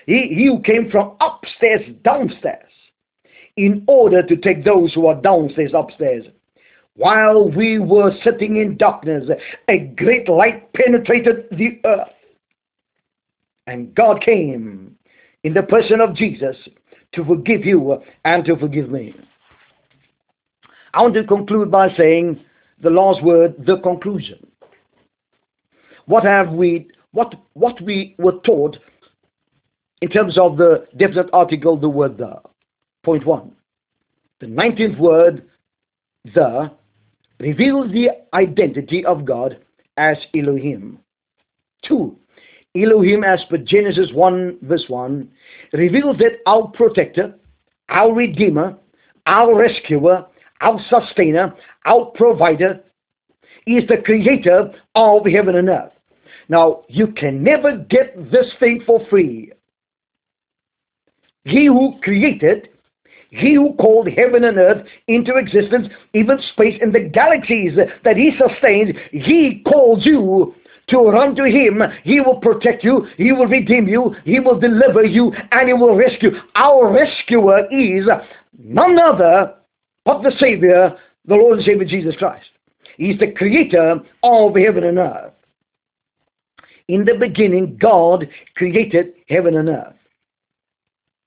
he, 0.06 0.34
he 0.34 0.46
who 0.48 0.62
came 0.62 0.90
from 0.90 1.16
upstairs 1.20 1.82
downstairs, 2.04 2.72
in 3.58 3.84
order 3.88 4.22
to 4.24 4.36
take 4.36 4.64
those 4.64 4.94
who 4.94 5.08
are 5.08 5.22
downstairs 5.22 5.72
upstairs. 5.74 6.26
While 6.96 7.50
we 7.50 7.80
were 7.80 8.12
sitting 8.24 8.58
in 8.58 8.78
darkness, 8.78 9.30
a 9.68 9.80
great 9.80 10.30
light 10.30 10.72
penetrated 10.74 11.48
the 11.52 11.80
earth. 11.86 12.08
And 13.68 13.94
God 13.94 14.22
came 14.22 14.96
in 15.44 15.54
the 15.54 15.64
person 15.64 16.00
of 16.00 16.16
Jesus 16.16 16.56
to 17.14 17.26
forgive 17.26 17.66
you 17.66 18.02
and 18.24 18.46
to 18.46 18.56
forgive 18.58 18.90
me. 18.90 19.14
I 20.96 21.02
want 21.02 21.14
to 21.16 21.26
conclude 21.26 21.70
by 21.70 21.94
saying 21.98 22.40
the 22.82 22.90
last 22.90 23.22
word, 23.22 23.56
the 23.66 23.78
conclusion. 23.80 24.48
What 26.06 26.24
have 26.24 26.52
we, 26.52 26.88
what, 27.12 27.36
what 27.54 27.82
we 27.82 28.16
were 28.18 28.40
taught 28.46 28.78
in 30.02 30.10
terms 30.10 30.38
of 30.38 30.56
the 30.56 30.88
definite 30.98 31.30
article, 31.34 31.76
the 31.78 31.90
word 31.90 32.18
the. 32.18 32.36
Point 33.04 33.26
one. 33.26 33.52
The 34.40 34.46
19th 34.48 34.98
word, 34.98 35.50
the, 36.34 36.72
reveals 37.42 37.92
the 37.92 38.10
identity 38.34 39.04
of 39.06 39.26
God 39.26 39.60
as 39.98 40.18
Elohim. 40.34 41.00
Two, 41.86 42.18
Elohim 42.74 43.24
as 43.26 43.42
per 43.50 43.58
Genesis 43.58 44.12
1 44.14 44.60
verse 44.62 44.86
1 44.88 45.30
reveals 45.74 46.18
that 46.20 46.38
our 46.46 46.68
protector, 46.70 47.34
our 47.90 48.14
redeemer, 48.14 48.78
our 49.26 49.56
rescuer, 49.56 50.26
our 50.62 50.80
sustainer, 50.90 51.54
our 51.86 52.06
provider. 52.16 52.82
Is 53.68 53.88
the 53.88 53.98
creator 53.98 54.72
of 54.94 55.26
heaven 55.26 55.56
and 55.56 55.70
earth. 55.70 55.92
Now, 56.50 56.84
you 56.88 57.08
can 57.08 57.44
never 57.44 57.78
get 57.78 58.32
this 58.32 58.46
thing 58.60 58.84
for 58.86 59.04
free. 59.10 59.52
He 61.46 61.66
who 61.66 62.00
created, 62.04 62.70
he 63.32 63.56
who 63.56 63.74
called 63.74 64.08
heaven 64.08 64.44
and 64.44 64.58
earth 64.60 64.86
into 65.08 65.38
existence, 65.38 65.88
even 66.14 66.40
space 66.54 66.78
and 66.80 66.94
the 66.94 67.10
galaxies 67.10 67.74
that 68.04 68.18
he 68.18 68.38
sustains, 68.38 68.96
he 69.12 69.64
called 69.68 70.06
you 70.06 70.54
to 70.90 70.98
run 71.00 71.36
to 71.36 71.46
him. 71.46 71.82
He 72.04 72.20
will 72.20 72.40
protect 72.40 72.84
you, 72.84 73.08
he 73.18 73.32
will 73.32 73.48
redeem 73.48 73.88
you, 73.88 74.16
he 74.26 74.40
will 74.40 74.60
deliver 74.60 75.04
you, 75.04 75.34
and 75.52 75.68
he 75.68 75.74
will 75.74 75.96
rescue. 75.96 76.32
Our 76.56 76.92
rescuer 76.92 77.66
is 77.72 78.06
none 78.60 79.00
other 79.00 79.56
but 80.06 80.22
the 80.22 80.32
Savior, 80.40 80.96
the 81.26 81.36
Lord 81.36 81.58
and 81.58 81.66
Savior 81.66 81.86
Jesus 81.86 82.16
Christ. 82.16 82.46
He's 82.98 83.20
the 83.20 83.32
creator 83.32 84.00
of 84.24 84.56
heaven 84.56 84.84
and 84.86 85.00
earth. 85.00 85.34
In 86.88 87.04
the 87.04 87.16
beginning, 87.20 87.78
God 87.82 88.30
created 88.56 89.14
heaven 89.28 89.58
and 89.58 89.70
earth. 89.70 89.96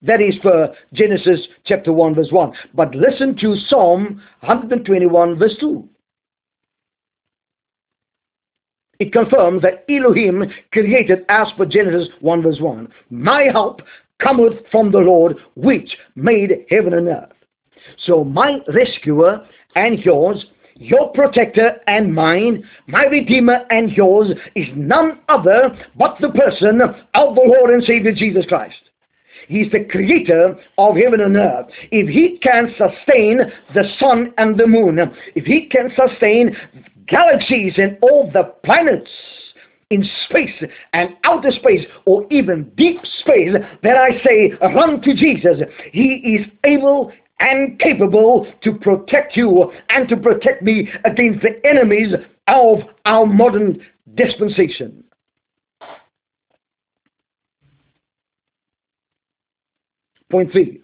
That 0.02 0.20
is 0.20 0.36
for 0.40 0.72
Genesis 0.92 1.40
chapter 1.64 1.92
1 1.92 2.14
verse 2.14 2.30
1. 2.30 2.52
But 2.74 2.94
listen 2.94 3.36
to 3.40 3.56
Psalm 3.66 4.22
121 4.40 5.38
verse 5.38 5.56
2. 5.58 5.88
It 9.00 9.12
confirms 9.12 9.62
that 9.62 9.84
Elohim 9.88 10.44
created 10.72 11.24
as 11.28 11.48
per 11.56 11.64
Genesis 11.64 12.08
1 12.20 12.42
verse 12.42 12.60
1. 12.60 12.88
My 13.10 13.44
help 13.52 13.82
cometh 14.20 14.54
from 14.70 14.92
the 14.92 14.98
Lord 14.98 15.36
which 15.56 15.96
made 16.14 16.66
heaven 16.70 16.94
and 16.94 17.08
earth. 17.08 17.32
So 18.04 18.24
my 18.24 18.58
rescuer 18.68 19.46
and 19.74 19.98
yours 20.00 20.44
your 20.80 21.10
protector 21.12 21.80
and 21.88 22.14
mine, 22.14 22.64
my 22.86 23.04
redeemer 23.06 23.64
and 23.70 23.90
yours, 23.90 24.28
is 24.54 24.68
none 24.76 25.18
other 25.28 25.76
but 25.96 26.16
the 26.20 26.30
person 26.30 26.80
of 26.80 27.34
the 27.34 27.42
Lord 27.44 27.70
and 27.70 27.82
Savior 27.82 28.12
Jesus 28.12 28.46
Christ. 28.46 28.76
He's 29.48 29.70
the 29.72 29.84
creator 29.84 30.56
of 30.76 30.96
heaven 30.96 31.20
and 31.20 31.36
earth. 31.36 31.66
If 31.90 32.08
he 32.08 32.38
can 32.38 32.74
sustain 32.76 33.40
the 33.74 33.84
sun 33.98 34.32
and 34.38 34.58
the 34.58 34.66
moon, 34.66 34.98
if 35.34 35.46
he 35.46 35.66
can 35.66 35.90
sustain 35.96 36.56
galaxies 37.08 37.74
and 37.76 37.98
all 38.02 38.30
the 38.32 38.54
planets 38.64 39.10
in 39.90 40.08
space 40.28 40.62
and 40.92 41.16
outer 41.24 41.50
space 41.50 41.86
or 42.04 42.26
even 42.30 42.70
deep 42.76 43.00
space, 43.20 43.54
then 43.82 43.96
I 43.96 44.22
say, 44.24 44.52
run 44.60 45.00
to 45.00 45.14
Jesus. 45.14 45.60
He 45.92 46.38
is 46.38 46.46
able 46.64 47.10
and 47.40 47.78
capable 47.78 48.46
to 48.62 48.72
protect 48.72 49.36
you 49.36 49.72
and 49.90 50.08
to 50.08 50.16
protect 50.16 50.62
me 50.62 50.88
against 51.04 51.42
the 51.42 51.60
enemies 51.64 52.14
of 52.48 52.78
our 53.04 53.26
modern 53.26 53.80
dispensation. 54.14 55.04
Point 60.30 60.52
three. 60.52 60.82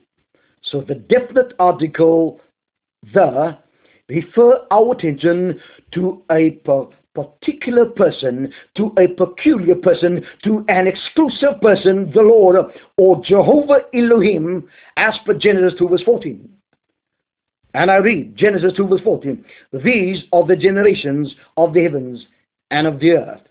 So 0.62 0.80
the 0.80 0.94
definite 0.94 1.52
article 1.58 2.40
the 3.12 3.58
refer 4.08 4.66
our 4.70 4.92
attention 4.92 5.60
to 5.92 6.22
a 6.30 6.50
particular 7.14 7.86
person, 7.86 8.52
to 8.76 8.92
a 8.98 9.08
peculiar 9.08 9.76
person, 9.76 10.24
to 10.42 10.64
an 10.68 10.86
exclusive 10.86 11.60
person, 11.62 12.10
the 12.12 12.22
Lord, 12.22 12.56
or 12.96 13.22
Jehovah 13.24 13.82
Elohim, 13.94 14.68
as 14.96 15.14
per 15.24 15.34
Genesis 15.34 15.78
2 15.78 15.88
verse 15.88 16.02
14. 16.04 16.48
And 17.74 17.90
I 17.90 17.96
read 17.96 18.36
Genesis 18.36 18.72
2 18.76 18.86
verse 18.88 19.00
14. 19.02 19.44
These 19.84 20.24
are 20.32 20.46
the 20.46 20.56
generations 20.56 21.34
of 21.56 21.72
the 21.72 21.82
heavens 21.82 22.26
and 22.70 22.86
of 22.86 22.98
the 22.98 23.12
earth. 23.12 23.42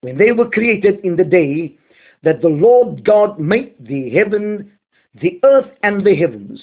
When 0.00 0.16
they 0.16 0.32
were 0.32 0.48
created 0.48 1.00
in 1.04 1.16
the 1.16 1.24
day 1.24 1.76
that 2.22 2.40
the 2.40 2.48
Lord 2.48 3.04
God 3.04 3.38
made 3.38 3.74
the 3.80 4.10
heaven, 4.10 4.72
the 5.20 5.40
earth 5.44 5.70
and 5.82 6.04
the 6.04 6.14
heavens. 6.14 6.60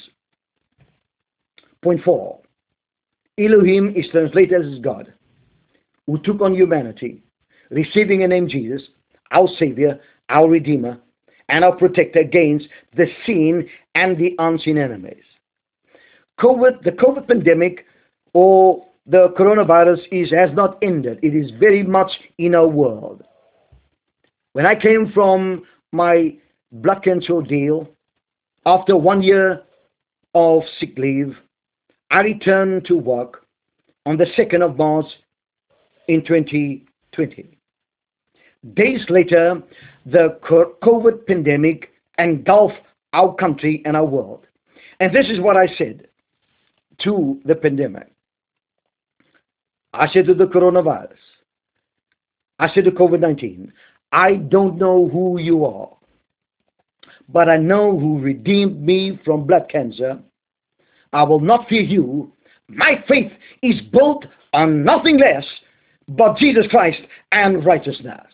Point 1.82 2.04
4. 2.04 2.40
Elohim 3.38 3.94
is 3.96 4.06
translated 4.12 4.66
as 4.66 4.80
God 4.80 5.14
who 6.08 6.20
took 6.20 6.42
on 6.42 6.54
humanity, 6.56 7.22
receiving 7.70 8.24
a 8.24 8.28
name 8.28 8.48
Jesus, 8.48 8.82
our 9.32 9.48
Savior, 9.60 10.00
our 10.30 10.48
Redeemer, 10.48 10.98
and 11.50 11.64
our 11.64 11.76
protector 11.76 12.20
against 12.20 12.68
the 12.96 13.06
seen 13.26 13.68
and 13.96 14.18
the 14.18 14.36
unseen 14.40 14.78
enemies. 14.78 15.24
COVID, 16.40 16.84
the 16.84 16.92
COVID 16.92 17.28
pandemic 17.28 17.86
or 18.34 18.86
the 19.08 19.30
coronavirus 19.38 20.00
is, 20.12 20.32
has 20.32 20.50
not 20.54 20.78
ended. 20.82 21.20
It 21.22 21.36
is 21.36 21.52
very 21.60 21.84
much 21.84 22.12
in 22.38 22.56
our 22.56 22.68
world. 22.68 23.24
When 24.54 24.66
I 24.66 24.76
came 24.76 25.12
from 25.14 25.64
my 25.92 26.36
blood 26.72 27.04
cancer 27.04 27.42
deal, 27.42 27.90
after 28.66 28.98
one 28.98 29.22
year 29.22 29.62
of 30.34 30.64
sick 30.80 30.98
leave, 30.98 31.36
I 32.10 32.22
returned 32.22 32.86
to 32.86 32.98
work 32.98 33.46
on 34.06 34.18
the 34.18 34.26
2nd 34.38 34.64
of 34.64 34.78
March 34.78 35.06
in 36.08 36.24
2020. 36.26 37.58
Days 38.74 39.02
later, 39.10 39.62
the 40.06 40.38
COVID 40.44 41.26
pandemic 41.28 41.92
engulfed 42.18 42.76
our 43.14 43.34
country 43.36 43.82
and 43.86 43.96
our 43.96 44.06
world. 44.06 44.46
And 45.00 45.14
this 45.16 45.28
is 45.30 45.40
what 45.40 45.58
I 45.58 45.68
said 45.78 46.08
to 47.04 47.40
the 47.46 47.56
pandemic. 47.56 48.12
I 49.94 50.08
said 50.12 50.26
to 50.26 50.34
the 50.34 50.46
coronavirus, 50.46 51.16
I 52.60 52.70
said 52.74 52.86
to 52.86 52.92
COVID 52.92 53.20
19, 53.20 53.72
I 54.12 54.36
don't 54.36 54.78
know 54.78 55.10
who 55.10 55.40
you 55.40 55.66
are, 55.66 55.90
but 57.30 57.50
I 57.50 57.58
know 57.58 57.98
who 57.98 58.20
redeemed 58.20 58.82
me 58.82 59.20
from 59.26 59.46
blood 59.46 59.68
cancer. 59.70 60.20
I 61.14 61.24
will 61.24 61.40
not 61.40 61.68
fear 61.70 61.82
you. 61.82 62.32
My 62.68 63.04
faith 63.08 63.32
is 63.62 63.80
built 63.92 64.26
on 64.54 64.84
nothing 64.84 65.18
less 65.18 65.46
but 66.08 66.38
Jesus 66.38 66.68
Christ 66.70 67.00
and 67.32 67.66
righteousness. 67.66 68.26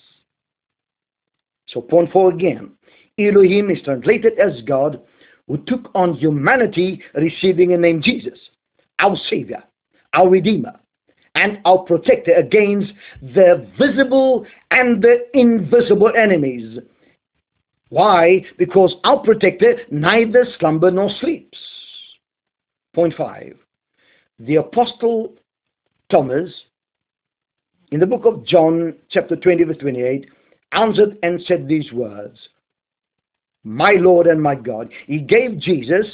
So, 1.67 1.81
point 1.81 2.11
four 2.11 2.31
again 2.33 2.71
Elohim 3.17 3.69
is 3.69 3.81
translated 3.83 4.33
as 4.39 4.61
God 4.63 5.01
who 5.47 5.57
took 5.57 5.89
on 5.95 6.15
humanity, 6.15 7.01
receiving 7.15 7.73
a 7.73 7.77
name 7.77 8.01
Jesus, 8.01 8.39
our 8.99 9.15
Savior, 9.29 9.63
our 10.13 10.29
Redeemer, 10.29 10.79
and 11.35 11.59
our 11.65 11.79
protector 11.79 12.33
against 12.33 12.91
the 13.21 13.67
visible 13.79 14.45
and 14.69 15.01
the 15.01 15.27
invisible 15.33 16.11
enemies. 16.17 16.79
Why? 17.89 18.45
Because 18.57 18.95
our 19.03 19.19
protector 19.19 19.79
neither 19.89 20.45
slumber 20.59 20.91
nor 20.91 21.09
sleeps. 21.19 21.57
Point 22.93 23.13
five. 23.17 23.57
The 24.39 24.55
Apostle 24.55 25.35
Thomas 26.09 26.51
in 27.91 27.99
the 27.99 28.05
book 28.05 28.25
of 28.25 28.45
John, 28.45 28.95
chapter 29.09 29.35
20, 29.35 29.63
verse 29.65 29.77
28, 29.77 30.25
answered 30.71 31.17
and 31.23 31.41
said 31.45 31.67
these 31.67 31.91
words 31.91 32.37
My 33.63 33.91
Lord 33.91 34.27
and 34.27 34.41
my 34.41 34.55
God. 34.55 34.89
He 35.07 35.19
gave 35.19 35.59
Jesus 35.59 36.05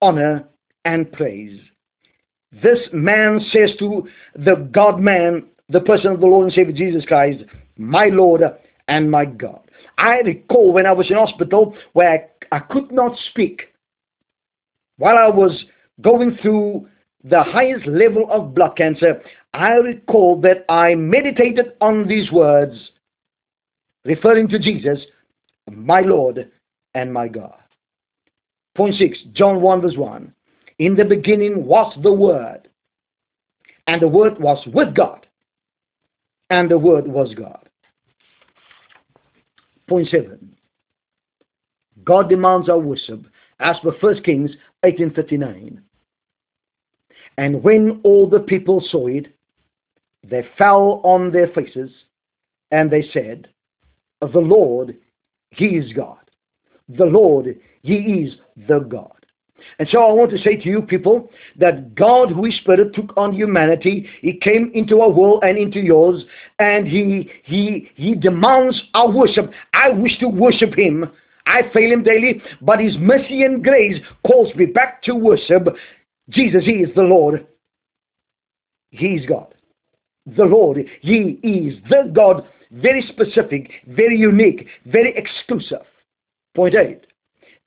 honor 0.00 0.44
and 0.84 1.10
praise. 1.12 1.60
This 2.62 2.78
man 2.92 3.40
says 3.52 3.70
to 3.80 4.08
the 4.36 4.68
God 4.72 5.00
man, 5.00 5.46
the 5.68 5.80
person 5.80 6.12
of 6.12 6.20
the 6.20 6.26
Lord 6.26 6.44
and 6.44 6.54
Savior 6.54 6.72
Jesus 6.72 7.04
Christ, 7.04 7.42
My 7.76 8.06
Lord 8.06 8.42
and 8.88 9.10
my 9.10 9.24
God. 9.24 9.60
I 9.98 10.18
recall 10.18 10.72
when 10.72 10.86
I 10.86 10.92
was 10.92 11.10
in 11.10 11.16
hospital 11.16 11.74
where 11.92 12.28
I, 12.52 12.58
could 12.60 12.92
not 12.92 13.16
speak 13.30 13.62
while 14.98 15.16
I 15.16 15.28
was 15.28 15.64
going 16.00 16.38
through 16.40 16.86
the 17.24 17.42
highest 17.42 17.86
level 17.86 18.26
of 18.30 18.54
blood 18.54 18.76
cancer, 18.76 19.22
I 19.52 19.72
recall 19.72 20.40
that 20.42 20.64
I 20.68 20.94
meditated 20.94 21.72
on 21.80 22.06
these 22.06 22.30
words, 22.30 22.90
referring 24.04 24.48
to 24.48 24.58
Jesus, 24.58 25.00
my 25.70 26.00
Lord 26.00 26.50
and 26.94 27.12
my 27.12 27.28
God. 27.28 27.58
Point 28.76 28.94
6, 28.96 29.18
John 29.32 29.60
1 29.60 29.80
verse 29.80 29.96
1. 29.96 30.32
In 30.78 30.94
the 30.94 31.04
beginning 31.04 31.64
was 31.64 31.96
the 32.02 32.12
Word, 32.12 32.68
and 33.86 34.02
the 34.02 34.08
Word 34.08 34.38
was 34.38 34.62
with 34.66 34.94
God, 34.94 35.26
and 36.50 36.70
the 36.70 36.78
Word 36.78 37.06
was 37.06 37.34
God. 37.34 37.68
Point 39.88 40.08
7. 40.10 40.56
God 42.04 42.28
demands 42.28 42.68
our 42.68 42.78
worship 42.78 43.24
as 43.60 43.76
per 43.82 43.92
1 44.00 44.22
Kings 44.22 44.50
1839. 44.82 45.82
And 47.38 47.62
when 47.62 48.00
all 48.02 48.28
the 48.28 48.40
people 48.40 48.82
saw 48.90 49.06
it, 49.08 49.26
they 50.28 50.46
fell 50.58 51.00
on 51.04 51.30
their 51.32 51.48
faces, 51.48 51.90
and 52.70 52.90
they 52.90 53.08
said, 53.12 53.48
The 54.20 54.38
Lord, 54.38 54.96
He 55.50 55.66
is 55.66 55.92
God. 55.92 56.18
The 56.88 57.04
Lord, 57.04 57.58
He 57.82 57.94
is 57.94 58.34
the 58.68 58.80
God. 58.80 59.12
And 59.78 59.88
so 59.90 60.02
I 60.02 60.12
want 60.12 60.30
to 60.30 60.38
say 60.38 60.56
to 60.56 60.68
you 60.68 60.82
people 60.82 61.30
that 61.56 61.94
God, 61.94 62.30
who 62.30 62.46
is 62.46 62.56
Spirit, 62.56 62.94
took 62.94 63.16
on 63.16 63.32
humanity. 63.34 64.08
He 64.20 64.38
came 64.38 64.70
into 64.74 65.00
our 65.00 65.10
world 65.10 65.42
and 65.44 65.58
into 65.58 65.80
yours, 65.80 66.24
and 66.58 66.86
He 66.86 67.30
He 67.44 67.90
He 67.94 68.14
demands 68.14 68.80
our 68.94 69.10
worship. 69.10 69.50
I 69.72 69.90
wish 69.90 70.18
to 70.20 70.28
worship 70.28 70.76
Him. 70.76 71.10
I 71.46 71.62
fail 71.72 71.92
Him 71.92 72.02
daily, 72.02 72.42
but 72.62 72.80
His 72.80 72.96
mercy 72.98 73.42
and 73.42 73.62
grace 73.62 74.02
calls 74.26 74.54
me 74.54 74.66
back 74.66 75.02
to 75.04 75.14
worship. 75.14 75.68
Jesus, 76.30 76.64
He 76.64 76.72
is 76.72 76.94
the 76.94 77.02
Lord. 77.02 77.46
He 78.90 79.06
is 79.08 79.26
God. 79.26 79.54
The 80.26 80.44
Lord, 80.44 80.78
He 81.00 81.38
is 81.42 81.78
the 81.88 82.10
God, 82.12 82.46
very 82.70 83.02
specific, 83.08 83.70
very 83.86 84.18
unique, 84.18 84.66
very 84.86 85.14
exclusive. 85.16 85.86
Point 86.54 86.74
8. 86.74 87.06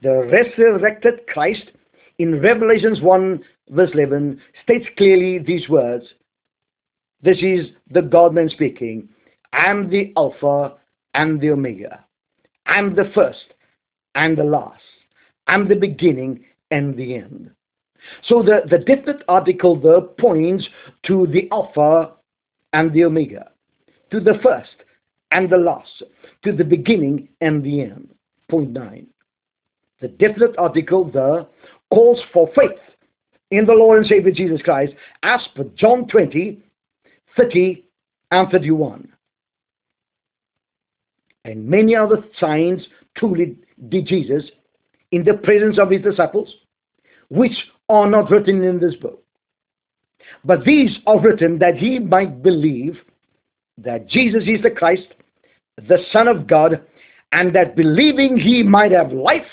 The 0.01 0.29
resurrected 0.31 1.27
Christ 1.27 1.71
in 2.17 2.41
Revelations 2.41 3.01
1 3.01 3.43
verse 3.69 3.91
11 3.93 4.41
states 4.63 4.85
clearly 4.97 5.39
these 5.39 5.69
words. 5.69 6.05
This 7.21 7.37
is 7.37 7.67
the 7.91 8.01
God-man 8.01 8.49
speaking. 8.49 9.09
I 9.53 9.65
am 9.69 9.89
the 9.89 10.13
Alpha 10.17 10.75
and 11.13 11.39
the 11.41 11.51
Omega. 11.51 12.05
I 12.65 12.79
am 12.79 12.95
the 12.95 13.11
first 13.13 13.53
and 14.15 14.37
the 14.37 14.43
last. 14.43 14.81
I 15.47 15.55
am 15.55 15.67
the 15.67 15.75
beginning 15.75 16.45
and 16.71 16.95
the 16.95 17.15
end. 17.15 17.51
So 18.27 18.41
the, 18.41 18.61
the 18.69 18.79
definite 18.79 19.23
article 19.27 19.79
there 19.79 20.01
points 20.01 20.67
to 21.07 21.27
the 21.27 21.47
Alpha 21.51 22.13
and 22.73 22.93
the 22.93 23.05
Omega, 23.05 23.51
to 24.11 24.19
the 24.19 24.39
first 24.43 24.75
and 25.31 25.49
the 25.49 25.57
last, 25.57 26.03
to 26.43 26.51
the 26.51 26.63
beginning 26.63 27.29
and 27.41 27.63
the 27.63 27.81
end. 27.81 28.09
Point 28.49 28.71
9. 28.71 29.07
The 30.01 30.07
definite 30.07 30.57
article 30.57 31.09
there 31.11 31.45
calls 31.91 32.19
for 32.33 32.49
faith 32.55 32.79
in 33.51 33.65
the 33.65 33.73
Lord 33.73 33.99
and 33.99 34.07
Savior 34.07 34.31
Jesus 34.31 34.61
Christ 34.61 34.93
as 35.23 35.41
per 35.55 35.65
John 35.75 36.07
20, 36.07 36.63
30 37.37 37.85
and 38.31 38.49
31. 38.49 39.09
And 41.45 41.67
many 41.67 41.95
other 41.95 42.23
signs 42.39 42.85
truly 43.17 43.57
did 43.89 44.07
Jesus 44.07 44.43
in 45.11 45.23
the 45.23 45.33
presence 45.33 45.79
of 45.79 45.89
his 45.89 46.01
disciples, 46.01 46.53
which 47.29 47.53
are 47.89 48.09
not 48.09 48.29
written 48.29 48.63
in 48.63 48.79
this 48.79 48.95
book. 48.95 49.23
But 50.45 50.63
these 50.63 50.97
are 51.05 51.19
written 51.19 51.59
that 51.59 51.75
he 51.75 51.99
might 51.99 52.41
believe 52.41 52.97
that 53.77 54.07
Jesus 54.07 54.43
is 54.45 54.61
the 54.61 54.71
Christ, 54.71 55.07
the 55.77 55.99
Son 56.11 56.27
of 56.27 56.47
God, 56.47 56.81
and 57.31 57.53
that 57.55 57.75
believing 57.75 58.37
he 58.37 58.63
might 58.63 58.91
have 58.91 59.11
life 59.11 59.45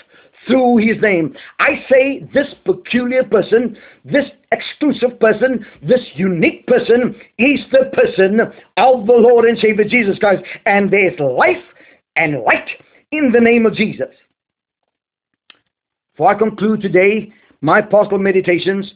through 0.47 0.77
his 0.77 1.01
name. 1.01 1.35
I 1.59 1.85
say 1.91 2.27
this 2.33 2.47
peculiar 2.65 3.23
person, 3.23 3.77
this 4.05 4.25
exclusive 4.51 5.19
person, 5.19 5.65
this 5.81 6.01
unique 6.15 6.65
person 6.67 7.15
is 7.37 7.59
the 7.71 7.91
person 7.93 8.39
of 8.77 9.05
the 9.05 9.13
Lord 9.13 9.45
and 9.45 9.57
Savior 9.59 9.85
Jesus 9.85 10.17
Christ. 10.19 10.43
And 10.65 10.91
there's 10.91 11.19
life 11.19 11.63
and 12.15 12.41
light 12.43 12.69
in 13.11 13.31
the 13.31 13.41
name 13.41 13.65
of 13.65 13.73
Jesus. 13.73 14.07
For 16.15 16.33
I 16.33 16.37
conclude 16.37 16.81
today 16.81 17.31
my 17.61 17.81
pastoral 17.81 18.19
meditations 18.19 18.93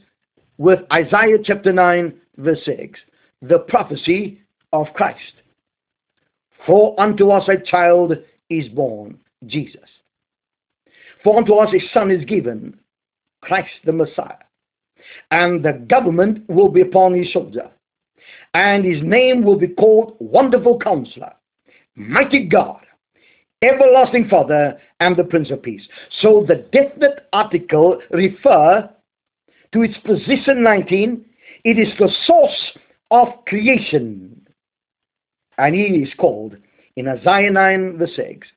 with 0.57 0.79
Isaiah 0.91 1.37
chapter 1.43 1.73
9, 1.73 2.13
verse 2.37 2.59
6, 2.65 2.99
the 3.41 3.59
prophecy 3.59 4.41
of 4.73 4.87
Christ. 4.93 5.33
For 6.65 6.99
unto 6.99 7.31
us 7.31 7.49
a 7.49 7.59
child 7.69 8.13
is 8.49 8.67
born, 8.69 9.17
Jesus. 9.47 9.89
For 11.23 11.37
unto 11.37 11.55
us 11.55 11.73
a 11.73 11.93
son 11.93 12.11
is 12.11 12.23
given, 12.25 12.79
Christ 13.41 13.71
the 13.85 13.91
Messiah. 13.91 14.37
And 15.31 15.63
the 15.63 15.83
government 15.89 16.47
will 16.47 16.69
be 16.69 16.81
upon 16.81 17.15
his 17.15 17.27
shoulder. 17.29 17.71
And 18.53 18.85
his 18.85 19.01
name 19.01 19.43
will 19.43 19.57
be 19.57 19.67
called 19.69 20.17
Wonderful 20.19 20.79
Counselor, 20.79 21.33
Mighty 21.95 22.45
God, 22.45 22.81
Everlasting 23.63 24.27
Father, 24.27 24.79
and 24.99 25.15
the 25.15 25.23
Prince 25.23 25.51
of 25.51 25.61
Peace. 25.61 25.87
So 26.21 26.45
the 26.47 26.65
definite 26.71 27.27
article 27.33 27.99
refer 28.11 28.89
to 29.73 29.81
its 29.83 29.97
position 29.99 30.63
19. 30.63 31.25
It 31.63 31.77
is 31.77 31.93
the 31.99 32.09
source 32.25 32.77
of 33.11 33.27
creation. 33.45 34.47
And 35.57 35.75
he 35.75 35.81
is 35.81 36.09
called 36.17 36.55
in 36.95 37.07
Isaiah 37.07 37.51
9 37.51 37.97
verse 37.97 38.15
6, 38.15 38.47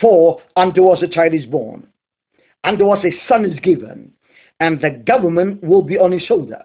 For 0.00 0.40
unto 0.56 0.88
us 0.88 1.02
a 1.02 1.08
child 1.08 1.34
is 1.34 1.46
born, 1.46 1.86
unto 2.64 2.90
us 2.90 3.04
a 3.04 3.28
son 3.28 3.44
is 3.44 3.58
given, 3.60 4.12
and 4.60 4.80
the 4.80 5.02
government 5.06 5.62
will 5.62 5.82
be 5.82 5.98
on 5.98 6.12
his 6.12 6.22
shoulder. 6.22 6.62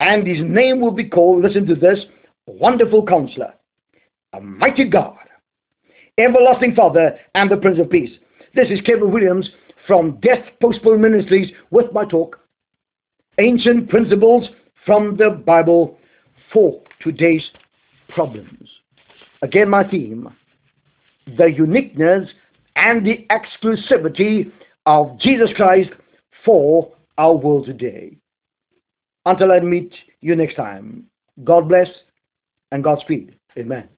And 0.00 0.26
his 0.26 0.40
name 0.42 0.80
will 0.80 0.92
be 0.92 1.08
called, 1.08 1.42
listen 1.42 1.66
to 1.66 1.74
this, 1.74 1.98
Wonderful 2.46 3.06
Counselor, 3.06 3.54
a 4.32 4.40
mighty 4.40 4.88
God, 4.88 5.16
Everlasting 6.18 6.74
Father, 6.74 7.18
and 7.34 7.50
the 7.50 7.56
Prince 7.56 7.78
of 7.78 7.90
Peace. 7.90 8.10
This 8.54 8.68
is 8.70 8.80
Kevin 8.82 9.12
Williams 9.12 9.48
from 9.86 10.18
Death 10.20 10.44
Postponed 10.60 11.02
Ministries 11.02 11.52
with 11.70 11.92
my 11.92 12.04
talk, 12.04 12.38
Ancient 13.38 13.88
Principles 13.88 14.48
from 14.84 15.16
the 15.16 15.30
Bible 15.30 15.98
for 16.52 16.80
Today's 17.00 17.48
Problems. 18.08 18.68
Again, 19.42 19.70
my 19.70 19.88
theme, 19.88 20.28
the 21.38 21.46
uniqueness 21.46 22.28
and 22.76 23.06
the 23.06 23.26
exclusivity 23.30 24.50
of 24.86 25.18
Jesus 25.20 25.50
Christ 25.54 25.90
for 26.44 26.92
our 27.18 27.34
world 27.34 27.66
today. 27.66 28.16
Until 29.26 29.52
I 29.52 29.60
meet 29.60 29.92
you 30.20 30.34
next 30.34 30.56
time, 30.56 31.04
God 31.44 31.68
bless 31.68 31.88
and 32.72 32.82
Godspeed. 32.82 33.36
Amen. 33.58 33.88